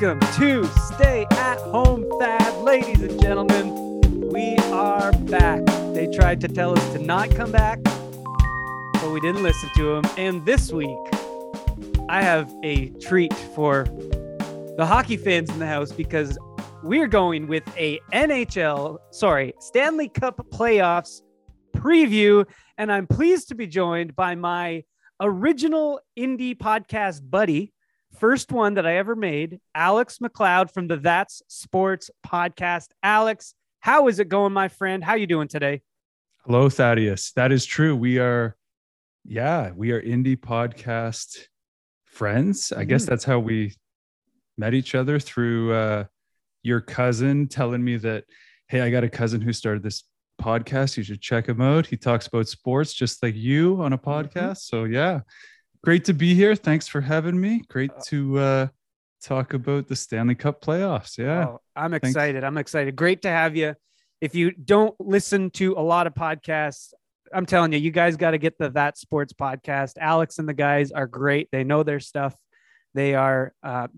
Welcome 0.00 0.20
to 0.34 0.64
Stay 0.94 1.26
at 1.32 1.58
Home 1.58 2.08
Thad, 2.20 2.62
ladies 2.62 3.02
and 3.02 3.20
gentlemen. 3.20 4.20
We 4.30 4.56
are 4.70 5.10
back. 5.10 5.66
They 5.92 6.06
tried 6.06 6.40
to 6.42 6.46
tell 6.46 6.78
us 6.78 6.92
to 6.92 7.00
not 7.00 7.32
come 7.32 7.50
back, 7.50 7.82
but 7.82 9.10
we 9.10 9.18
didn't 9.18 9.42
listen 9.42 9.68
to 9.74 9.94
them. 9.94 10.04
And 10.16 10.46
this 10.46 10.70
week, 10.70 10.96
I 12.08 12.22
have 12.22 12.48
a 12.62 12.90
treat 13.00 13.34
for 13.56 13.86
the 14.76 14.86
hockey 14.86 15.16
fans 15.16 15.50
in 15.50 15.58
the 15.58 15.66
house 15.66 15.90
because 15.90 16.38
we're 16.84 17.08
going 17.08 17.48
with 17.48 17.64
a 17.76 17.98
NHL, 18.12 18.98
sorry, 19.10 19.52
Stanley 19.58 20.08
Cup 20.08 20.46
playoffs 20.52 21.22
preview. 21.76 22.46
And 22.76 22.92
I'm 22.92 23.08
pleased 23.08 23.48
to 23.48 23.56
be 23.56 23.66
joined 23.66 24.14
by 24.14 24.36
my 24.36 24.84
original 25.20 25.98
indie 26.16 26.56
podcast 26.56 27.28
buddy, 27.28 27.72
first 28.16 28.52
one 28.52 28.74
that 28.74 28.86
I 28.86 28.96
ever 28.96 29.14
made, 29.14 29.60
Alex 29.74 30.20
MacLeod 30.20 30.70
from 30.72 30.88
the 30.88 30.96
That's 30.96 31.42
Sports 31.48 32.10
podcast. 32.26 32.88
Alex, 33.02 33.54
how 33.80 34.08
is 34.08 34.18
it 34.18 34.28
going, 34.28 34.52
my 34.52 34.68
friend? 34.68 35.04
How 35.04 35.14
you 35.14 35.26
doing 35.26 35.48
today? 35.48 35.82
Hello, 36.44 36.68
Thaddeus. 36.68 37.32
That 37.32 37.52
is 37.52 37.64
true. 37.66 37.94
We 37.94 38.18
are, 38.18 38.56
yeah, 39.24 39.72
we 39.74 39.92
are 39.92 40.00
indie 40.02 40.36
podcast 40.36 41.38
friends. 42.04 42.72
I 42.72 42.84
guess 42.84 43.04
Mhm. 43.04 43.08
that's 43.08 43.24
how 43.24 43.38
we 43.38 43.74
met 44.56 44.74
each 44.74 44.94
other 44.94 45.20
through 45.20 45.72
uh, 45.74 46.04
your 46.62 46.80
cousin 46.80 47.46
telling 47.48 47.84
me 47.84 47.96
that, 47.98 48.24
hey, 48.68 48.80
I 48.80 48.90
got 48.90 49.04
a 49.04 49.08
cousin 49.08 49.40
who 49.40 49.52
started 49.52 49.82
this 49.82 50.02
podcast. 50.40 50.96
You 50.96 51.02
should 51.02 51.20
check 51.20 51.48
him 51.48 51.60
out. 51.60 51.86
He 51.86 51.96
talks 51.96 52.26
about 52.26 52.48
sports 52.48 52.92
just 52.92 53.22
like 53.22 53.36
you 53.36 53.80
on 53.82 53.92
a 53.92 53.98
podcast. 53.98 54.58
So, 54.58 54.84
yeah, 54.84 55.20
great 55.82 56.04
to 56.06 56.14
be 56.14 56.34
here. 56.34 56.54
Thanks 56.54 56.88
for 56.88 57.00
having 57.00 57.40
me. 57.40 57.62
Great 57.68 57.90
to 58.06 58.38
uh, 58.38 58.66
talk 59.22 59.54
about 59.54 59.88
the 59.88 59.96
Stanley 59.96 60.34
Cup 60.34 60.60
playoffs. 60.60 61.18
Yeah. 61.18 61.48
Oh, 61.48 61.60
I'm 61.76 61.92
Thanks. 61.92 62.08
excited. 62.08 62.44
I'm 62.44 62.58
excited. 62.58 62.96
Great 62.96 63.22
to 63.22 63.28
have 63.28 63.56
you. 63.56 63.74
If 64.20 64.34
you 64.34 64.50
don't 64.50 64.94
listen 64.98 65.50
to 65.52 65.74
a 65.74 65.82
lot 65.82 66.06
of 66.06 66.14
podcasts, 66.14 66.92
I'm 67.32 67.46
telling 67.46 67.72
you, 67.72 67.78
you 67.78 67.90
guys 67.90 68.16
got 68.16 68.32
to 68.32 68.38
get 68.38 68.58
the 68.58 68.70
That 68.70 68.96
Sports 68.98 69.32
podcast. 69.32 69.92
Alex 70.00 70.38
and 70.38 70.48
the 70.48 70.54
guys 70.54 70.92
are 70.92 71.06
great. 71.06 71.48
They 71.52 71.62
know 71.62 71.82
their 71.82 72.00
stuff. 72.00 72.34
They 72.94 73.14
are 73.14 73.52
uh, 73.62 73.88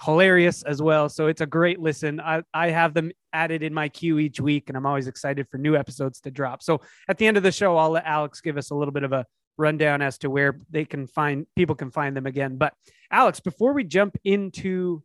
hilarious 0.00 0.62
as 0.62 0.80
well. 0.80 1.08
So 1.08 1.26
it's 1.26 1.40
a 1.40 1.46
great 1.46 1.80
listen. 1.80 2.20
I, 2.20 2.42
I 2.54 2.70
have 2.70 2.94
them 2.94 3.10
added 3.32 3.62
in 3.62 3.74
my 3.74 3.88
queue 3.88 4.18
each 4.18 4.40
week, 4.40 4.68
and 4.68 4.76
I'm 4.76 4.86
always 4.86 5.08
excited 5.08 5.46
for 5.50 5.58
new 5.58 5.76
episodes 5.76 6.20
to 6.20 6.30
drop. 6.30 6.62
So 6.62 6.80
at 7.08 7.18
the 7.18 7.26
end 7.26 7.36
of 7.36 7.42
the 7.42 7.52
show, 7.52 7.76
I'll 7.76 7.90
let 7.90 8.06
Alex 8.06 8.40
give 8.40 8.56
us 8.56 8.70
a 8.70 8.74
little 8.74 8.92
bit 8.92 9.02
of 9.02 9.12
a 9.12 9.26
rundown 9.58 10.02
as 10.02 10.18
to 10.18 10.30
where 10.30 10.60
they 10.70 10.84
can 10.84 11.06
find 11.06 11.46
people 11.56 11.74
can 11.74 11.90
find 11.90 12.16
them 12.16 12.26
again. 12.26 12.56
But 12.56 12.74
Alex, 13.10 13.40
before 13.40 13.72
we 13.72 13.84
jump 13.84 14.16
into 14.24 15.02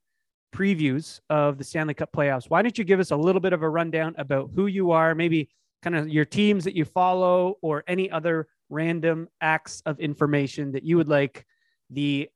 previews 0.54 1.20
of 1.30 1.58
the 1.58 1.64
Stanley 1.64 1.94
Cup 1.94 2.12
playoffs, 2.12 2.50
why 2.50 2.62
don't 2.62 2.78
you 2.78 2.84
give 2.84 3.00
us 3.00 3.12
a 3.12 3.16
little 3.16 3.42
bit 3.42 3.54
of 3.54 3.62
a 3.62 3.70
rundown 3.70 4.16
about 4.18 4.52
who 4.56 4.68
you 4.68 4.92
are, 4.92 5.14
maybe 5.14 5.50
kind 5.84 5.96
of 5.96 6.10
your 6.10 6.26
teams 6.26 6.64
that 6.64 6.76
you 6.76 6.86
follow, 6.86 7.58
or 7.62 7.84
any 7.88 8.10
other 8.10 8.48
random 8.70 9.28
acts 9.42 9.82
of 9.86 10.00
information 10.00 10.72
that 10.72 10.84
you 10.84 10.98
would 10.98 11.10
like 11.10 11.46
the 11.90 12.30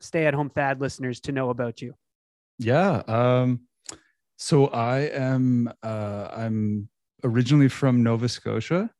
stay 0.00 0.26
at 0.26 0.34
home 0.34 0.50
Thad 0.50 0.80
listeners 0.80 1.20
to 1.20 1.32
know 1.32 1.50
about 1.50 1.80
you? 1.80 1.94
Yeah. 2.58 3.02
Um, 3.06 3.60
so 4.36 4.66
I 4.68 5.00
am 5.00 5.72
uh, 5.82 6.28
I'm 6.32 6.88
originally 7.24 7.68
from 7.68 8.02
Nova 8.02 8.28
Scotia. 8.28 8.90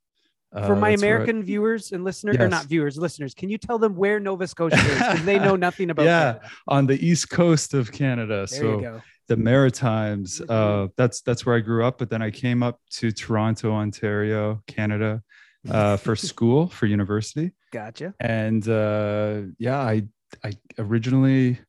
For 0.53 0.59
Uh, 0.73 0.77
my 0.77 0.81
where 0.81 0.91
I- 0.91 0.95
American 0.95 1.43
viewers 1.45 1.93
and 1.93 2.03
listeners, 2.03 2.37
or 2.37 2.43
Yes. 2.43 2.51
not 2.51 2.65
viewers, 2.67 2.99
listeners, 2.99 3.35
can 3.35 3.49
you 3.51 3.57
tell 3.59 3.79
them 3.79 3.95
where 3.95 4.19
Nova 4.19 4.47
Scotia 4.49 4.77
is? 4.77 4.99
Because 4.99 5.25
they 5.25 5.39
know 5.39 5.55
nothing 5.55 5.91
about 5.91 6.07
Yeah. 6.07 6.33
Canada. 6.33 6.51
on 6.67 6.87
the 6.87 7.07
east 7.07 7.31
coast 7.31 7.73
of 7.75 7.93
Canada. 7.93 8.47
There 8.51 8.61
so 8.61 8.77
you 8.77 8.81
go. 8.83 9.03
the 9.29 9.37
Maritimes. 9.37 10.41
Uh, 10.41 10.89
that's 10.97 11.21
that's 11.23 11.47
where 11.47 11.55
I 11.57 11.61
grew 11.61 11.85
up. 11.85 11.99
But 11.99 12.11
then 12.11 12.21
I 12.21 12.31
came 12.33 12.63
up 12.65 12.81
to 12.99 13.13
Toronto, 13.13 13.71
Ontario, 13.73 14.63
Canada, 14.67 15.23
uh, 15.71 15.97
for 15.97 16.17
school 16.31 16.67
for 16.69 16.87
university. 16.87 17.53
Gotcha. 17.71 18.15
And 18.19 18.67
uh, 18.69 19.43
yeah, 19.59 19.79
I 19.79 20.03
I 20.43 20.53
originally 20.79 21.61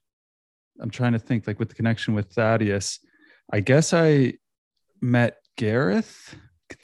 I'm 0.80 0.90
trying 0.90 1.12
to 1.14 1.20
think 1.20 1.46
like 1.46 1.60
with 1.60 1.70
the 1.70 1.76
connection 1.76 2.16
with 2.16 2.32
Thaddeus. 2.34 2.98
I 3.54 3.60
guess 3.60 3.94
I 3.94 4.34
met 5.02 5.38
Gareth, 5.56 6.36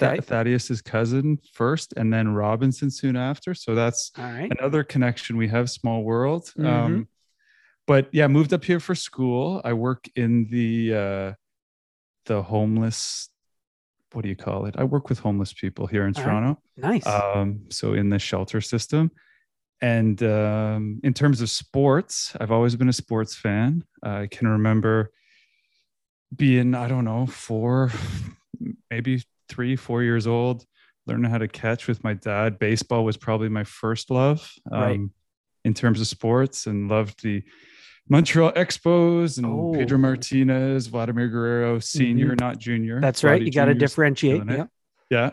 Okay. 0.02 0.22
Thaddeus's 0.22 0.82
cousin 0.82 1.40
first, 1.54 1.94
and 1.98 2.14
then 2.14 2.30
Robinson 2.34 2.90
soon 2.92 3.16
after. 3.16 3.54
So 3.54 3.74
that's 3.76 4.12
right. 4.18 4.52
another 4.60 4.84
connection 4.84 5.38
we 5.38 5.48
have 5.48 5.70
small 5.70 6.04
world 6.04 6.52
Mhm. 6.58 6.66
um 6.68 7.08
but 7.88 8.10
yeah 8.12 8.28
moved 8.28 8.54
up 8.54 8.64
here 8.66 8.80
for 8.82 8.94
school 8.96 9.62
i 9.64 9.72
work 9.72 10.08
in 10.16 10.46
the 10.50 10.94
uh 10.94 11.34
the 12.26 12.42
homeless 12.44 13.30
what 14.12 14.24
do 14.24 14.30
you 14.30 14.36
call 14.36 14.66
it 14.66 14.76
i 14.78 14.84
work 14.84 15.08
with 15.10 15.20
homeless 15.20 15.54
people 15.54 15.88
here 15.88 16.06
in 16.06 16.14
All 16.16 16.24
right. 16.24 16.24
toronto 16.24 16.62
Nice. 16.76 17.08
um 17.08 17.62
so 17.70 17.94
in 17.94 18.10
the 18.10 18.20
shelter 18.20 18.60
system 18.62 19.10
and 19.82 20.22
um 20.24 21.00
in 21.04 21.14
terms 21.14 21.40
of 21.42 21.50
sports 21.50 22.36
i've 22.42 22.52
always 22.52 22.76
been 22.76 22.90
a 22.90 22.94
sports 22.94 23.36
fan 23.36 23.84
i 24.04 24.28
can 24.28 24.48
remember 24.48 25.12
being 26.36 26.76
i 26.76 26.88
don't 26.88 27.06
know 27.06 27.26
four 27.26 27.92
maybe 28.92 29.24
three 29.50 29.76
four 29.76 30.04
years 30.04 30.28
old 30.28 30.66
learning 31.06 31.30
how 31.32 31.38
to 31.38 31.48
catch 31.48 31.88
with 31.88 32.04
my 32.04 32.14
dad 32.14 32.60
baseball 32.60 33.06
was 33.06 33.16
probably 33.18 33.50
my 33.50 33.64
first 33.64 34.10
love 34.12 34.52
um, 34.72 34.80
Right. 34.82 35.00
in 35.66 35.74
terms 35.74 36.02
of 36.02 36.08
sports 36.08 36.68
and 36.68 36.90
loved 36.90 37.24
the 37.24 37.44
montreal 38.10 38.52
expos 38.54 39.38
and 39.38 39.46
Oh. 39.46 39.74
pedro 39.74 39.98
martinez 39.98 40.88
vladimir 40.88 41.28
guerrero 41.30 41.80
senior 41.80 42.36
not 42.36 42.58
junior 42.58 43.00
That's 43.02 43.24
right. 43.24 43.42
Vladdy 43.42 43.46
You 43.46 43.52
got 43.52 43.66
to 43.66 43.74
differentiate. 43.74 44.44
Yeah. 44.50 44.66
yeah 45.10 45.30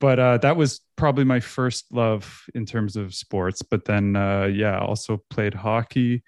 but 0.00 0.18
uh, 0.18 0.38
that 0.38 0.56
was 0.56 0.80
probably 0.96 1.24
my 1.24 1.40
first 1.40 1.92
love 1.92 2.42
in 2.54 2.66
terms 2.66 2.96
of 2.96 3.14
sports 3.14 3.62
but 3.62 3.84
then 3.84 4.16
uh, 4.16 4.44
yeah 4.46 4.78
also 4.78 5.22
played 5.30 5.54
hockey 5.54 6.22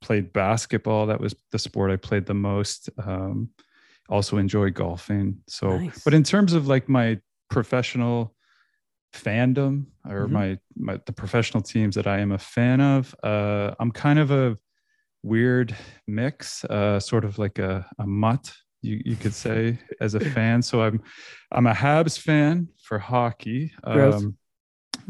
played 0.00 0.32
basketball 0.32 1.06
that 1.06 1.20
was 1.20 1.34
the 1.50 1.58
sport 1.58 1.90
i 1.90 1.96
played 1.96 2.24
the 2.26 2.34
most 2.34 2.88
um, 3.04 3.48
also 4.08 4.38
enjoy 4.38 4.70
golfing 4.70 5.38
so 5.46 5.68
Nice. 5.78 6.02
but 6.04 6.14
in 6.14 6.22
terms 6.22 6.52
of 6.54 6.66
like 6.66 6.88
my 6.88 7.18
professional 7.50 8.34
fandom 9.12 9.86
or 10.06 10.26
Mhm. 10.28 10.30
my, 10.32 10.58
my 10.76 11.00
the 11.06 11.12
professional 11.12 11.62
teams 11.62 11.94
that 11.94 12.06
i 12.06 12.18
am 12.18 12.32
a 12.32 12.38
fan 12.38 12.80
of 12.80 13.14
uh, 13.22 13.74
i'm 13.80 13.90
kind 13.90 14.18
of 14.18 14.30
a 14.30 14.56
weird 15.22 15.74
mix 16.06 16.64
uh, 16.66 17.00
sort 17.00 17.24
of 17.24 17.38
like 17.38 17.58
a, 17.58 17.86
a 17.98 18.06
mutt 18.06 18.52
you, 18.82 19.00
you 19.04 19.16
could 19.16 19.34
say 19.34 19.78
as 20.00 20.14
a 20.14 20.20
fan 20.34 20.62
so 20.62 20.82
i'm 20.82 21.02
i'm 21.52 21.66
a 21.66 21.72
habs 21.74 22.18
fan 22.18 22.68
for 22.82 22.98
hockey 22.98 23.72
um, 23.84 24.36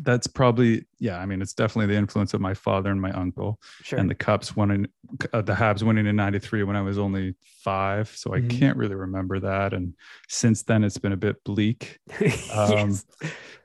that's 0.03 0.26
probably 0.28 0.86
yeah 1.00 1.19
i 1.19 1.26
mean 1.26 1.42
it's 1.42 1.53
definitely 1.54 1.92
the 1.92 1.98
influence 1.98 2.32
of 2.34 2.41
my 2.41 2.54
father 2.54 2.91
and 2.91 3.00
my 3.00 3.10
uncle 3.12 3.59
Sure. 3.82 3.98
and 3.98 4.09
the 4.09 4.14
Cups 4.14 4.56
winning, 4.56 4.86
uh, 5.32 5.42
the 5.42 5.54
Habs 5.54 5.82
winning 5.82 6.06
in 6.06 6.14
'93 6.16 6.62
when 6.64 6.76
I 6.76 6.82
was 6.82 6.98
only 6.98 7.34
five, 7.64 8.08
so 8.08 8.34
I 8.34 8.41
Mhm. 8.41 8.50
can't 8.50 8.76
really 8.76 8.94
remember 8.94 9.41
that. 9.41 9.72
And 9.72 9.94
since 10.28 10.62
then, 10.64 10.84
it's 10.84 10.98
been 10.98 11.12
a 11.12 11.16
bit 11.16 11.42
bleak. 11.44 11.98
Um, 12.53 12.91
Yes. 12.91 13.06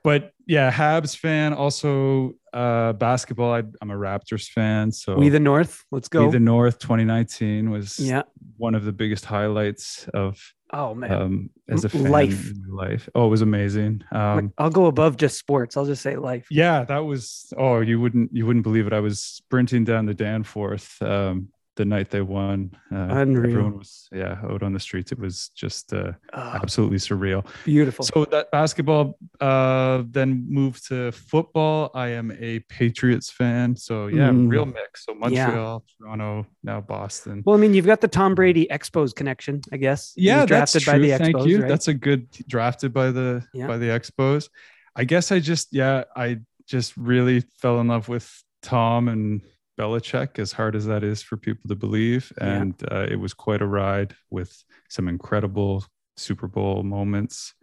But 0.02 0.32
yeah, 0.46 0.70
Habs 0.70 1.16
fan. 1.16 1.52
Also, 1.54 2.32
uh, 2.52 2.92
basketball. 2.94 3.52
I, 3.52 3.62
I'm 3.80 3.90
a 3.90 3.94
Raptors 3.96 4.48
fan. 4.48 4.92
So 4.92 5.16
We 5.16 5.28
the 5.30 5.40
North. 5.40 5.84
Let's 5.90 6.08
We 6.12 6.18
go. 6.18 6.30
the 6.30 6.40
North 6.40 6.78
2019 6.78 7.70
was 7.70 7.98
yeah. 7.98 8.22
one 8.56 8.74
of 8.74 8.84
the 8.84 8.92
biggest 8.92 9.24
highlights 9.24 10.06
of 10.14 10.38
Oh 10.76 10.94
man. 10.94 11.12
um, 11.12 11.50
as 11.68 11.84
a 11.84 11.88
fan 11.88 12.10
life. 12.10 12.50
life. 12.68 13.08
Oh, 13.14 13.26
it 13.26 13.30
was 13.30 13.42
amazing. 13.42 14.02
Um, 14.12 14.52
I'll 14.58 14.70
go 14.70 14.86
above 14.86 15.16
just 15.16 15.38
sports. 15.38 15.76
I'll 15.76 15.86
just 15.86 16.02
say 16.02 16.16
life. 16.16 16.46
yeah 16.50 16.84
that 16.84 16.98
was 16.98 17.52
oh 17.56 17.80
you 17.80 18.00
wouldn't 18.00 18.30
you 18.34 18.44
wouldn't 18.46 18.64
believe 18.64 18.86
it 18.86 18.92
i 18.92 19.00
was 19.00 19.20
sprinting 19.20 19.84
down 19.84 20.04
the 20.06 20.14
danforth 20.14 21.00
um 21.02 21.48
the 21.76 21.84
night 21.84 22.10
they 22.10 22.20
won 22.22 22.70
uh, 22.92 23.08
Unreal. 23.10 23.46
everyone 23.50 23.78
was 23.78 24.08
yeah 24.12 24.38
out 24.44 24.62
on 24.62 24.72
the 24.72 24.78
streets 24.80 25.10
it 25.12 25.18
was 25.18 25.48
just 25.56 25.92
uh, 25.92 26.12
Oh, 26.32 26.40
absolutely 26.62 26.98
surreal 26.98 27.44
beautiful. 27.64 28.04
so 28.04 28.24
that 28.26 28.50
basketball 28.52 29.18
uh 29.40 30.02
then 30.08 30.46
moved 30.48 30.86
to 30.88 31.10
football 31.12 31.90
i 31.94 32.08
am 32.08 32.30
a 32.38 32.60
patriots 32.68 33.30
fan 33.30 33.74
so 33.76 34.06
yeah 34.06 34.30
Mm. 34.30 34.48
real 34.50 34.66
mix 34.66 35.04
so 35.04 35.12
Yeah. 35.12 35.46
montreal 35.46 35.84
toronto 35.98 36.46
now 36.62 36.80
boston 36.80 37.42
well, 37.44 37.56
I 37.56 37.58
mean, 37.60 37.74
you've 37.74 37.86
got 37.86 38.00
the 38.00 38.08
Tom 38.08 38.34
Brady 38.34 38.66
Expos 38.70 39.14
connection, 39.14 39.60
I 39.72 39.76
guess. 39.76 40.12
Yeah 40.16 40.40
was 40.42 40.48
that's 40.48 40.72
drafted 40.72 40.82
true. 40.82 40.92
by 40.92 40.98
the 40.98 41.18
thank 41.18 41.36
Expos, 41.36 41.46
you 41.48 41.58
right? 41.60 41.68
that's 41.68 41.88
a 41.88 41.94
good 41.94 42.30
drafted 42.48 42.92
by 42.92 43.10
the 43.10 43.44
Yeah. 43.52 43.66
by 43.66 43.78
the 43.78 43.86
expos 43.86 44.48
i 44.96 45.04
guess 45.04 45.32
i 45.32 45.40
just 45.40 45.68
yeah 45.72 46.04
i 46.16 46.38
just 46.66 46.96
really 46.96 47.40
fell 47.60 47.80
in 47.80 47.88
love 47.88 48.08
with 48.08 48.26
tom 48.62 49.08
and 49.08 49.42
Belichick, 49.78 50.38
as 50.38 50.52
hard 50.52 50.76
as 50.76 50.86
that 50.86 51.02
is 51.02 51.22
for 51.22 51.36
people 51.36 51.68
to 51.68 51.74
believe. 51.74 52.32
Yeah. 52.38 52.54
And 52.54 52.74
uh, 52.90 53.06
it 53.10 53.16
was 53.16 53.34
quite 53.34 53.62
a 53.62 53.66
ride 53.66 54.14
with 54.30 54.62
some 54.88 55.08
incredible 55.08 55.84
Super 56.16 56.46
Bowl 56.46 56.82
moments. 56.82 57.54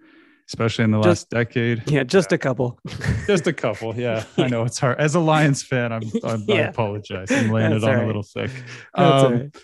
especially 0.50 0.84
in 0.84 0.92
the 0.92 0.98
Just- 1.02 1.08
last 1.08 1.30
decade. 1.30 1.90
Yeah, 1.90 2.04
just 2.04 2.31
a 2.34 2.38
couple. 2.38 2.78
Just 3.28 3.48
a 3.48 3.54
couple. 3.54 3.96
Yeah, 3.96 4.25
I 4.38 4.48
know 4.48 4.63
it's 4.66 4.78
hard. 4.80 5.00
As 5.00 5.16
a 5.16 5.19
Lions 5.22 5.63
fan, 5.63 5.94
I'm, 5.94 6.04
I'm 6.25 6.44
I 6.50 6.58
apologize. 6.63 7.31
I'm 7.31 7.50
laying 7.50 7.72
That's 7.72 7.84
it 7.84 7.90
on 7.90 7.96
all 8.00 8.06
a 8.06 8.08
little 8.08 8.24
thick. 8.24 8.52
Um, 8.96 9.34
right. 9.34 9.56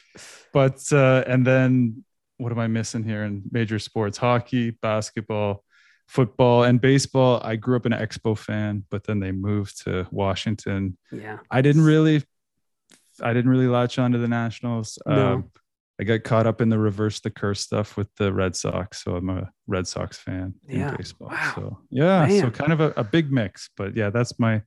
But 0.54 0.82
uh, 0.94 1.24
and 1.28 1.46
then 1.46 2.06
what 2.38 2.54
am 2.54 2.60
I 2.60 2.68
missing 2.68 3.04
here 3.04 3.24
in 3.26 3.44
major 3.52 3.80
sports? 3.80 4.18
Hockey, 4.18 4.72
basketball, 4.72 5.64
football, 6.08 6.64
and 6.64 6.80
baseball. 6.80 7.42
I 7.44 7.58
grew 7.58 7.76
up 7.76 7.86
an 7.86 7.92
Expo 7.92 8.38
fan, 8.38 8.86
but 8.90 9.04
then 9.04 9.20
they 9.20 9.32
moved 9.34 9.84
to 9.84 10.08
Washington. 10.12 10.98
Yeah. 11.12 11.40
I 11.52 11.62
didn't 11.62 11.84
really, 11.84 12.24
I 13.22 13.34
didn't 13.34 13.50
really 13.52 13.68
latch 13.68 14.00
onto 14.00 14.20
the 14.20 14.28
Nationals. 14.28 14.98
No. 15.06 15.34
Um, 15.36 15.52
I 16.00 16.04
got 16.04 16.24
caught 16.24 16.46
up 16.46 16.62
in 16.62 16.70
the 16.70 16.78
reverse 16.78 17.20
the 17.22 17.32
curse 17.32 17.60
stuff 17.62 17.98
with 17.98 18.08
the 18.18 18.32
Red 18.32 18.56
Sox, 18.56 19.04
so 19.04 19.16
I'm 19.16 19.30
a 19.30 19.50
Red 19.66 19.88
Sox 19.88 20.18
fan 20.18 20.54
Yeah. 20.68 20.90
in 20.92 20.96
baseball. 20.98 21.30
Wow. 21.30 21.52
So 21.56 21.80
yeah, 21.90 22.28
so 22.40 22.52
kind 22.52 22.72
of 22.72 22.80
a, 22.82 22.94
a 22.98 23.04
big 23.04 23.32
mix, 23.32 23.70
but 23.76 23.96
yeah, 23.96 24.12
that's 24.12 24.38
my 24.40 24.62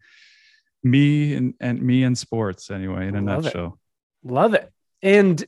me 0.82 1.34
and 1.34 1.54
and 1.60 1.80
me 1.82 2.02
and 2.02 2.16
sports 2.18 2.70
anyway 2.70 3.06
in 3.06 3.14
a 3.16 3.20
Love 3.20 3.40
it. 3.40 3.42
nutshell. 3.44 3.78
Love 4.24 4.54
it. 4.54 4.72
And 5.02 5.44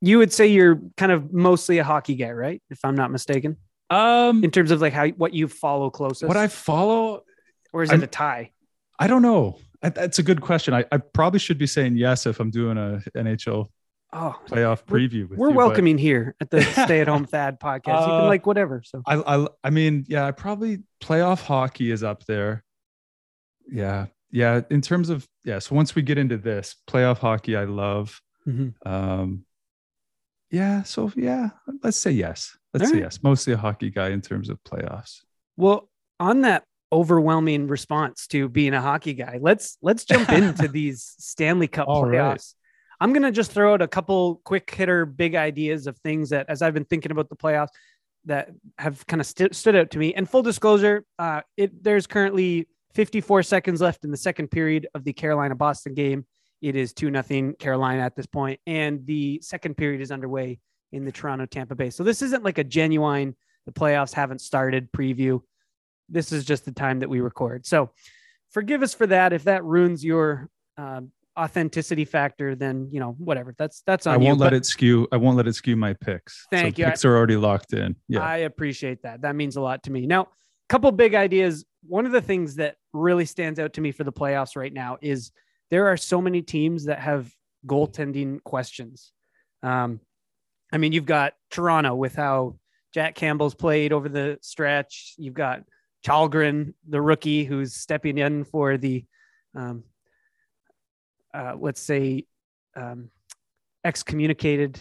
you 0.00 0.16
would 0.18 0.32
say 0.32 0.46
you're 0.46 0.80
kind 0.96 1.12
of 1.12 1.32
mostly 1.34 1.78
a 1.78 1.84
hockey 1.84 2.14
guy, 2.14 2.30
right? 2.30 2.62
If 2.70 2.78
I'm 2.84 2.94
not 2.94 3.10
mistaken, 3.10 3.58
Um, 3.90 4.42
in 4.42 4.50
terms 4.50 4.70
of 4.70 4.80
like 4.80 4.94
how 4.94 5.08
what 5.08 5.34
you 5.34 5.48
follow 5.48 5.90
closest. 5.90 6.28
what 6.28 6.36
I 6.38 6.48
follow, 6.48 7.24
or 7.74 7.82
is 7.82 7.90
I'm- 7.90 8.00
it 8.00 8.04
a 8.04 8.06
tie? 8.06 8.52
I 8.98 9.06
don't 9.06 9.22
know. 9.22 9.58
That's 9.82 10.18
a 10.18 10.22
good 10.22 10.40
question. 10.42 10.74
I, 10.74 10.84
I 10.92 10.98
probably 10.98 11.40
should 11.40 11.58
be 11.58 11.66
saying 11.66 11.96
yes 11.96 12.26
if 12.26 12.38
I'm 12.40 12.50
doing 12.50 12.76
a 12.78 13.02
NHL 13.16 13.68
Oh, 14.12 14.36
playoff 14.48 14.84
preview. 14.84 15.28
With 15.28 15.38
we're 15.38 15.50
you, 15.50 15.54
but 15.54 15.66
welcoming 15.68 15.96
here 15.96 16.34
at 16.40 16.50
the 16.50 16.62
Stay 16.84 17.00
at 17.00 17.06
Home 17.06 17.24
Thad 17.26 17.60
podcast. 17.60 18.00
you 18.00 18.06
can 18.06 18.24
Uh, 18.24 18.26
like 18.26 18.44
whatever. 18.44 18.82
So 18.84 19.02
I, 19.06 19.16
I 19.36 19.46
I 19.64 19.70
mean, 19.70 20.04
yeah, 20.08 20.26
I 20.26 20.32
probably 20.32 20.82
playoff 21.00 21.42
hockey 21.42 21.92
is 21.92 22.02
up 22.02 22.24
there. 22.26 22.64
Yeah, 23.70 24.06
yeah. 24.32 24.62
In 24.68 24.80
terms 24.80 25.10
of 25.10 25.28
yeah, 25.44 25.60
so 25.60 25.76
once 25.76 25.94
we 25.94 26.02
get 26.02 26.18
into 26.18 26.36
this 26.38 26.74
playoff 26.88 27.18
hockey, 27.18 27.54
I 27.56 27.64
love. 27.64 28.20
Mhm. 28.48 28.74
Um, 28.84 29.44
yeah, 30.50 30.82
so 30.82 31.12
yeah, 31.14 31.50
let's 31.84 31.96
say 31.96 32.10
yes. 32.10 32.58
Let's 32.74 32.86
All 32.86 32.88
say 32.90 32.94
right. 32.96 33.02
yes. 33.04 33.22
Mostly 33.22 33.52
a 33.52 33.56
hockey 33.56 33.90
guy 33.90 34.08
in 34.08 34.20
terms 34.22 34.50
of 34.50 34.58
playoffs. 34.64 35.20
Well, 35.56 35.88
on 36.18 36.40
that 36.40 36.64
overwhelming 36.92 37.66
response 37.66 38.26
to 38.28 38.48
being 38.48 38.74
a 38.74 38.80
hockey 38.80 39.14
guy, 39.14 39.38
let's 39.40 39.76
let's 39.82 40.04
jump 40.04 40.28
into 40.30 40.68
these 40.68 41.14
Stanley 41.18 41.68
Cup 41.68 41.88
All 41.88 42.04
right. 42.04 42.18
playoffs. 42.18 42.54
I'm 43.00 43.12
gonna 43.12 43.32
just 43.32 43.52
throw 43.52 43.74
out 43.74 43.82
a 43.82 43.88
couple 43.88 44.40
quick 44.44 44.72
hitter, 44.72 45.06
big 45.06 45.34
ideas 45.34 45.86
of 45.86 45.96
things 45.98 46.30
that, 46.30 46.46
as 46.48 46.62
I've 46.62 46.74
been 46.74 46.84
thinking 46.84 47.12
about 47.12 47.28
the 47.28 47.36
playoffs, 47.36 47.70
that 48.26 48.50
have 48.78 49.06
kind 49.06 49.20
of 49.20 49.26
st- 49.26 49.54
stood 49.54 49.74
out 49.76 49.90
to 49.90 49.98
me. 49.98 50.14
And 50.14 50.28
full 50.28 50.42
disclosure, 50.42 51.04
uh, 51.18 51.40
it 51.56 51.82
there's 51.82 52.06
currently 52.06 52.68
54 52.94 53.42
seconds 53.42 53.80
left 53.80 54.04
in 54.04 54.10
the 54.10 54.16
second 54.16 54.48
period 54.48 54.88
of 54.94 55.04
the 55.04 55.12
Carolina 55.12 55.54
Boston 55.54 55.94
game. 55.94 56.26
It 56.60 56.76
is 56.76 56.92
two 56.92 57.10
nothing 57.10 57.54
Carolina 57.54 58.02
at 58.02 58.16
this 58.16 58.26
point, 58.26 58.60
and 58.66 59.06
the 59.06 59.40
second 59.42 59.76
period 59.76 60.02
is 60.02 60.10
underway 60.10 60.60
in 60.92 61.04
the 61.04 61.12
Toronto 61.12 61.46
Tampa 61.46 61.74
Bay. 61.74 61.88
So 61.88 62.02
this 62.02 62.20
isn't 62.20 62.44
like 62.44 62.58
a 62.58 62.64
genuine 62.64 63.34
the 63.66 63.72
playoffs 63.72 64.12
haven't 64.12 64.40
started 64.40 64.90
preview. 64.92 65.40
This 66.10 66.32
is 66.32 66.44
just 66.44 66.64
the 66.64 66.72
time 66.72 67.00
that 67.00 67.08
we 67.08 67.20
record. 67.20 67.66
So 67.66 67.90
forgive 68.50 68.82
us 68.82 68.94
for 68.94 69.06
that. 69.06 69.32
If 69.32 69.44
that 69.44 69.64
ruins 69.64 70.04
your 70.04 70.48
um, 70.76 71.12
authenticity 71.38 72.04
factor, 72.04 72.54
then 72.54 72.88
you 72.92 73.00
know 73.00 73.14
whatever. 73.18 73.54
That's 73.56 73.82
that's 73.86 74.06
on 74.06 74.14
I 74.14 74.16
won't 74.16 74.38
you. 74.38 74.44
let 74.44 74.52
it 74.52 74.66
skew. 74.66 75.08
I 75.12 75.16
won't 75.16 75.36
let 75.36 75.46
it 75.46 75.54
skew 75.54 75.76
my 75.76 75.94
picks. 75.94 76.46
Thank 76.50 76.76
so 76.76 76.80
you. 76.80 76.86
Picks 76.86 77.04
are 77.04 77.16
already 77.16 77.36
locked 77.36 77.72
in. 77.72 77.96
Yeah. 78.08 78.20
I 78.20 78.38
appreciate 78.38 79.02
that. 79.02 79.22
That 79.22 79.36
means 79.36 79.56
a 79.56 79.60
lot 79.60 79.82
to 79.84 79.92
me. 79.92 80.06
Now, 80.06 80.22
a 80.22 80.26
couple 80.68 80.90
big 80.92 81.14
ideas. 81.14 81.64
One 81.86 82.06
of 82.06 82.12
the 82.12 82.20
things 82.20 82.56
that 82.56 82.76
really 82.92 83.24
stands 83.24 83.58
out 83.58 83.72
to 83.74 83.80
me 83.80 83.92
for 83.92 84.04
the 84.04 84.12
playoffs 84.12 84.56
right 84.56 84.72
now 84.72 84.98
is 85.00 85.30
there 85.70 85.86
are 85.88 85.96
so 85.96 86.20
many 86.20 86.42
teams 86.42 86.84
that 86.86 86.98
have 86.98 87.32
goaltending 87.66 88.42
questions. 88.42 89.12
Um, 89.62 90.00
I 90.72 90.78
mean, 90.78 90.92
you've 90.92 91.06
got 91.06 91.34
Toronto 91.50 91.94
with 91.94 92.14
how 92.14 92.58
Jack 92.92 93.14
Campbell's 93.14 93.54
played 93.54 93.92
over 93.92 94.08
the 94.08 94.38
stretch. 94.42 95.14
You've 95.16 95.34
got 95.34 95.62
Källgren, 96.04 96.74
the 96.88 97.00
rookie, 97.00 97.44
who's 97.44 97.74
stepping 97.74 98.18
in 98.18 98.44
for 98.44 98.76
the, 98.76 99.04
um, 99.54 99.84
uh, 101.34 101.54
let's 101.58 101.80
say, 101.80 102.24
um, 102.76 103.10
excommunicated 103.84 104.80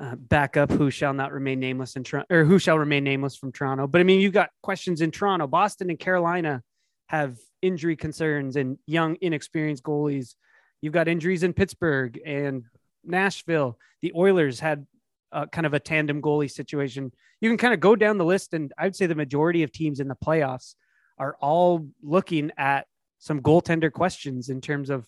uh, 0.00 0.14
backup 0.16 0.70
who 0.70 0.90
shall 0.90 1.12
not 1.12 1.32
remain 1.32 1.58
nameless 1.58 1.96
in 1.96 2.04
Toronto 2.04 2.34
or 2.34 2.44
who 2.44 2.58
shall 2.58 2.78
remain 2.78 3.04
nameless 3.04 3.36
from 3.36 3.52
Toronto. 3.52 3.86
But 3.86 4.00
I 4.00 4.04
mean, 4.04 4.20
you've 4.20 4.32
got 4.32 4.50
questions 4.62 5.00
in 5.00 5.10
Toronto, 5.10 5.46
Boston, 5.46 5.90
and 5.90 5.98
Carolina 5.98 6.62
have 7.08 7.36
injury 7.62 7.96
concerns 7.96 8.56
and 8.56 8.78
young, 8.86 9.16
inexperienced 9.20 9.82
goalies. 9.82 10.34
You've 10.80 10.92
got 10.92 11.08
injuries 11.08 11.42
in 11.42 11.52
Pittsburgh 11.52 12.20
and 12.24 12.64
Nashville. 13.04 13.78
The 14.02 14.12
Oilers 14.14 14.60
had 14.60 14.86
uh, 15.32 15.46
kind 15.46 15.66
of 15.66 15.74
a 15.74 15.80
tandem 15.80 16.22
goalie 16.22 16.50
situation. 16.50 17.12
You 17.40 17.50
can 17.50 17.58
kind 17.58 17.74
of 17.74 17.80
go 17.80 17.96
down 17.96 18.18
the 18.18 18.24
list, 18.24 18.54
and 18.54 18.72
I'd 18.78 18.96
say 18.96 19.06
the 19.06 19.14
majority 19.14 19.62
of 19.62 19.72
teams 19.72 20.00
in 20.00 20.08
the 20.08 20.16
playoffs 20.16 20.74
are 21.18 21.36
all 21.40 21.88
looking 22.02 22.50
at 22.56 22.86
some 23.18 23.40
goaltender 23.40 23.92
questions 23.92 24.48
in 24.48 24.60
terms 24.60 24.90
of, 24.90 25.06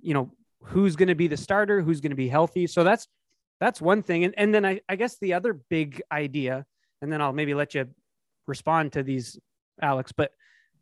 you 0.00 0.14
know, 0.14 0.32
who's 0.62 0.96
going 0.96 1.08
to 1.08 1.14
be 1.14 1.28
the 1.28 1.36
starter, 1.36 1.80
who's 1.82 2.00
going 2.00 2.10
to 2.10 2.16
be 2.16 2.28
healthy. 2.28 2.66
So 2.66 2.84
that's 2.84 3.06
that's 3.60 3.80
one 3.80 4.02
thing. 4.02 4.24
And 4.24 4.34
and 4.36 4.54
then 4.54 4.66
I, 4.66 4.80
I 4.88 4.96
guess 4.96 5.18
the 5.18 5.34
other 5.34 5.52
big 5.52 6.02
idea, 6.10 6.66
and 7.00 7.12
then 7.12 7.20
I'll 7.20 7.32
maybe 7.32 7.54
let 7.54 7.74
you 7.74 7.86
respond 8.46 8.92
to 8.92 9.02
these, 9.02 9.38
Alex. 9.80 10.12
But 10.12 10.32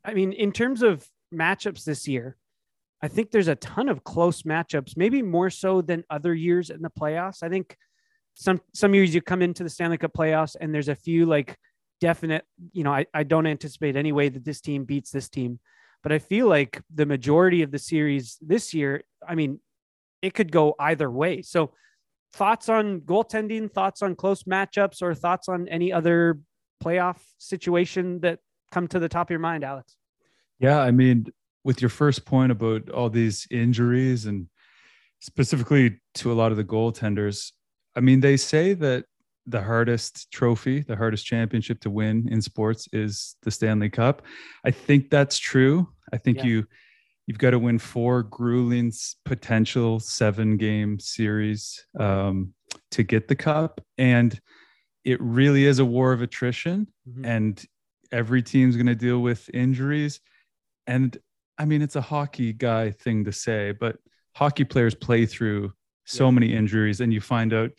I 0.04 0.14
mean, 0.14 0.32
in 0.32 0.52
terms 0.52 0.82
of 0.82 1.06
matchups 1.32 1.84
this 1.84 2.08
year, 2.08 2.36
I 3.02 3.08
think 3.08 3.30
there's 3.30 3.48
a 3.48 3.56
ton 3.56 3.88
of 3.88 4.04
close 4.04 4.42
matchups, 4.42 4.96
maybe 4.96 5.22
more 5.22 5.50
so 5.50 5.82
than 5.82 6.04
other 6.08 6.34
years 6.34 6.70
in 6.70 6.82
the 6.82 6.90
playoffs. 6.90 7.42
I 7.42 7.48
think 7.48 7.76
some 8.34 8.60
some 8.74 8.94
years 8.94 9.14
you 9.14 9.20
come 9.20 9.42
into 9.42 9.62
the 9.62 9.70
Stanley 9.70 9.98
Cup 9.98 10.12
playoffs 10.12 10.56
and 10.60 10.74
there's 10.74 10.88
a 10.88 10.94
few 10.94 11.26
like 11.26 11.56
definite, 12.00 12.44
you 12.72 12.82
know, 12.82 12.92
I, 12.92 13.06
I 13.14 13.22
don't 13.22 13.46
anticipate 13.46 13.94
any 13.96 14.12
way 14.12 14.28
that 14.28 14.44
this 14.44 14.60
team 14.60 14.84
beats 14.84 15.10
this 15.10 15.28
team. 15.28 15.60
But 16.02 16.10
I 16.10 16.18
feel 16.18 16.48
like 16.48 16.82
the 16.92 17.06
majority 17.06 17.62
of 17.62 17.70
the 17.70 17.78
series 17.78 18.36
this 18.40 18.74
year, 18.74 19.04
I 19.26 19.36
mean, 19.36 19.60
it 20.20 20.34
could 20.34 20.50
go 20.50 20.74
either 20.80 21.08
way. 21.08 21.42
So 21.42 21.72
thoughts 22.32 22.68
on 22.68 23.02
goaltending, 23.02 23.70
thoughts 23.70 24.02
on 24.02 24.16
close 24.16 24.42
matchups, 24.44 25.00
or 25.00 25.14
thoughts 25.14 25.48
on 25.48 25.68
any 25.68 25.92
other 25.92 26.40
playoff 26.82 27.18
situation 27.38 28.20
that 28.20 28.40
come 28.72 28.88
to 28.88 28.98
the 28.98 29.08
top 29.08 29.28
of 29.28 29.30
your 29.30 29.38
mind, 29.38 29.62
Alex? 29.62 29.96
Yeah, 30.58 30.80
I 30.80 30.90
mean, 30.90 31.26
with 31.62 31.80
your 31.80 31.88
first 31.88 32.24
point 32.24 32.50
about 32.50 32.90
all 32.90 33.10
these 33.10 33.46
injuries 33.50 34.26
and 34.26 34.48
specifically 35.20 36.00
to 36.14 36.32
a 36.32 36.34
lot 36.34 36.50
of 36.50 36.56
the 36.56 36.64
goaltenders, 36.64 37.52
I 37.96 38.00
mean, 38.00 38.20
they 38.20 38.36
say 38.36 38.74
that 38.74 39.04
the 39.46 39.62
hardest 39.62 40.30
trophy, 40.30 40.80
the 40.82 40.96
hardest 40.96 41.26
championship 41.26 41.80
to 41.80 41.90
win 41.90 42.28
in 42.30 42.40
sports 42.40 42.88
is 42.92 43.36
the 43.42 43.50
Stanley 43.50 43.90
Cup. 43.90 44.22
I 44.64 44.70
think 44.70 45.10
that's 45.10 45.38
true. 45.38 45.88
I 46.12 46.18
think 46.18 46.38
Yeah. 46.38 46.44
you 46.46 46.66
you've 47.28 47.38
got 47.38 47.50
to 47.50 47.58
win 47.58 47.78
four 47.78 48.24
grueling 48.24 48.92
potential 49.24 50.00
seven 50.00 50.56
game 50.56 50.98
series 50.98 51.86
um, 51.98 52.52
to 52.90 53.04
get 53.04 53.28
the 53.28 53.36
cup, 53.36 53.80
and 53.96 54.38
it 55.04 55.20
really 55.20 55.64
is 55.64 55.78
a 55.78 55.84
war 55.84 56.12
of 56.12 56.20
attrition 56.20 56.88
Mhm. 57.08 57.24
and 57.26 57.64
every 58.10 58.42
team's 58.42 58.74
going 58.76 58.86
to 58.88 58.94
deal 58.96 59.20
with 59.22 59.48
injuries. 59.54 60.20
And 60.86 61.16
I 61.58 61.64
mean, 61.64 61.80
it's 61.80 61.96
a 61.96 62.00
hockey 62.00 62.52
guy 62.52 62.90
thing 62.90 63.24
to 63.24 63.32
say, 63.32 63.70
but 63.72 63.98
hockey 64.34 64.64
players 64.64 64.94
play 64.96 65.24
through 65.26 65.72
so 66.12 66.26
Yeah. 66.26 66.30
many 66.32 66.54
injuries, 66.54 67.00
and 67.00 67.12
you 67.12 67.20
find 67.20 67.52
out 67.52 67.70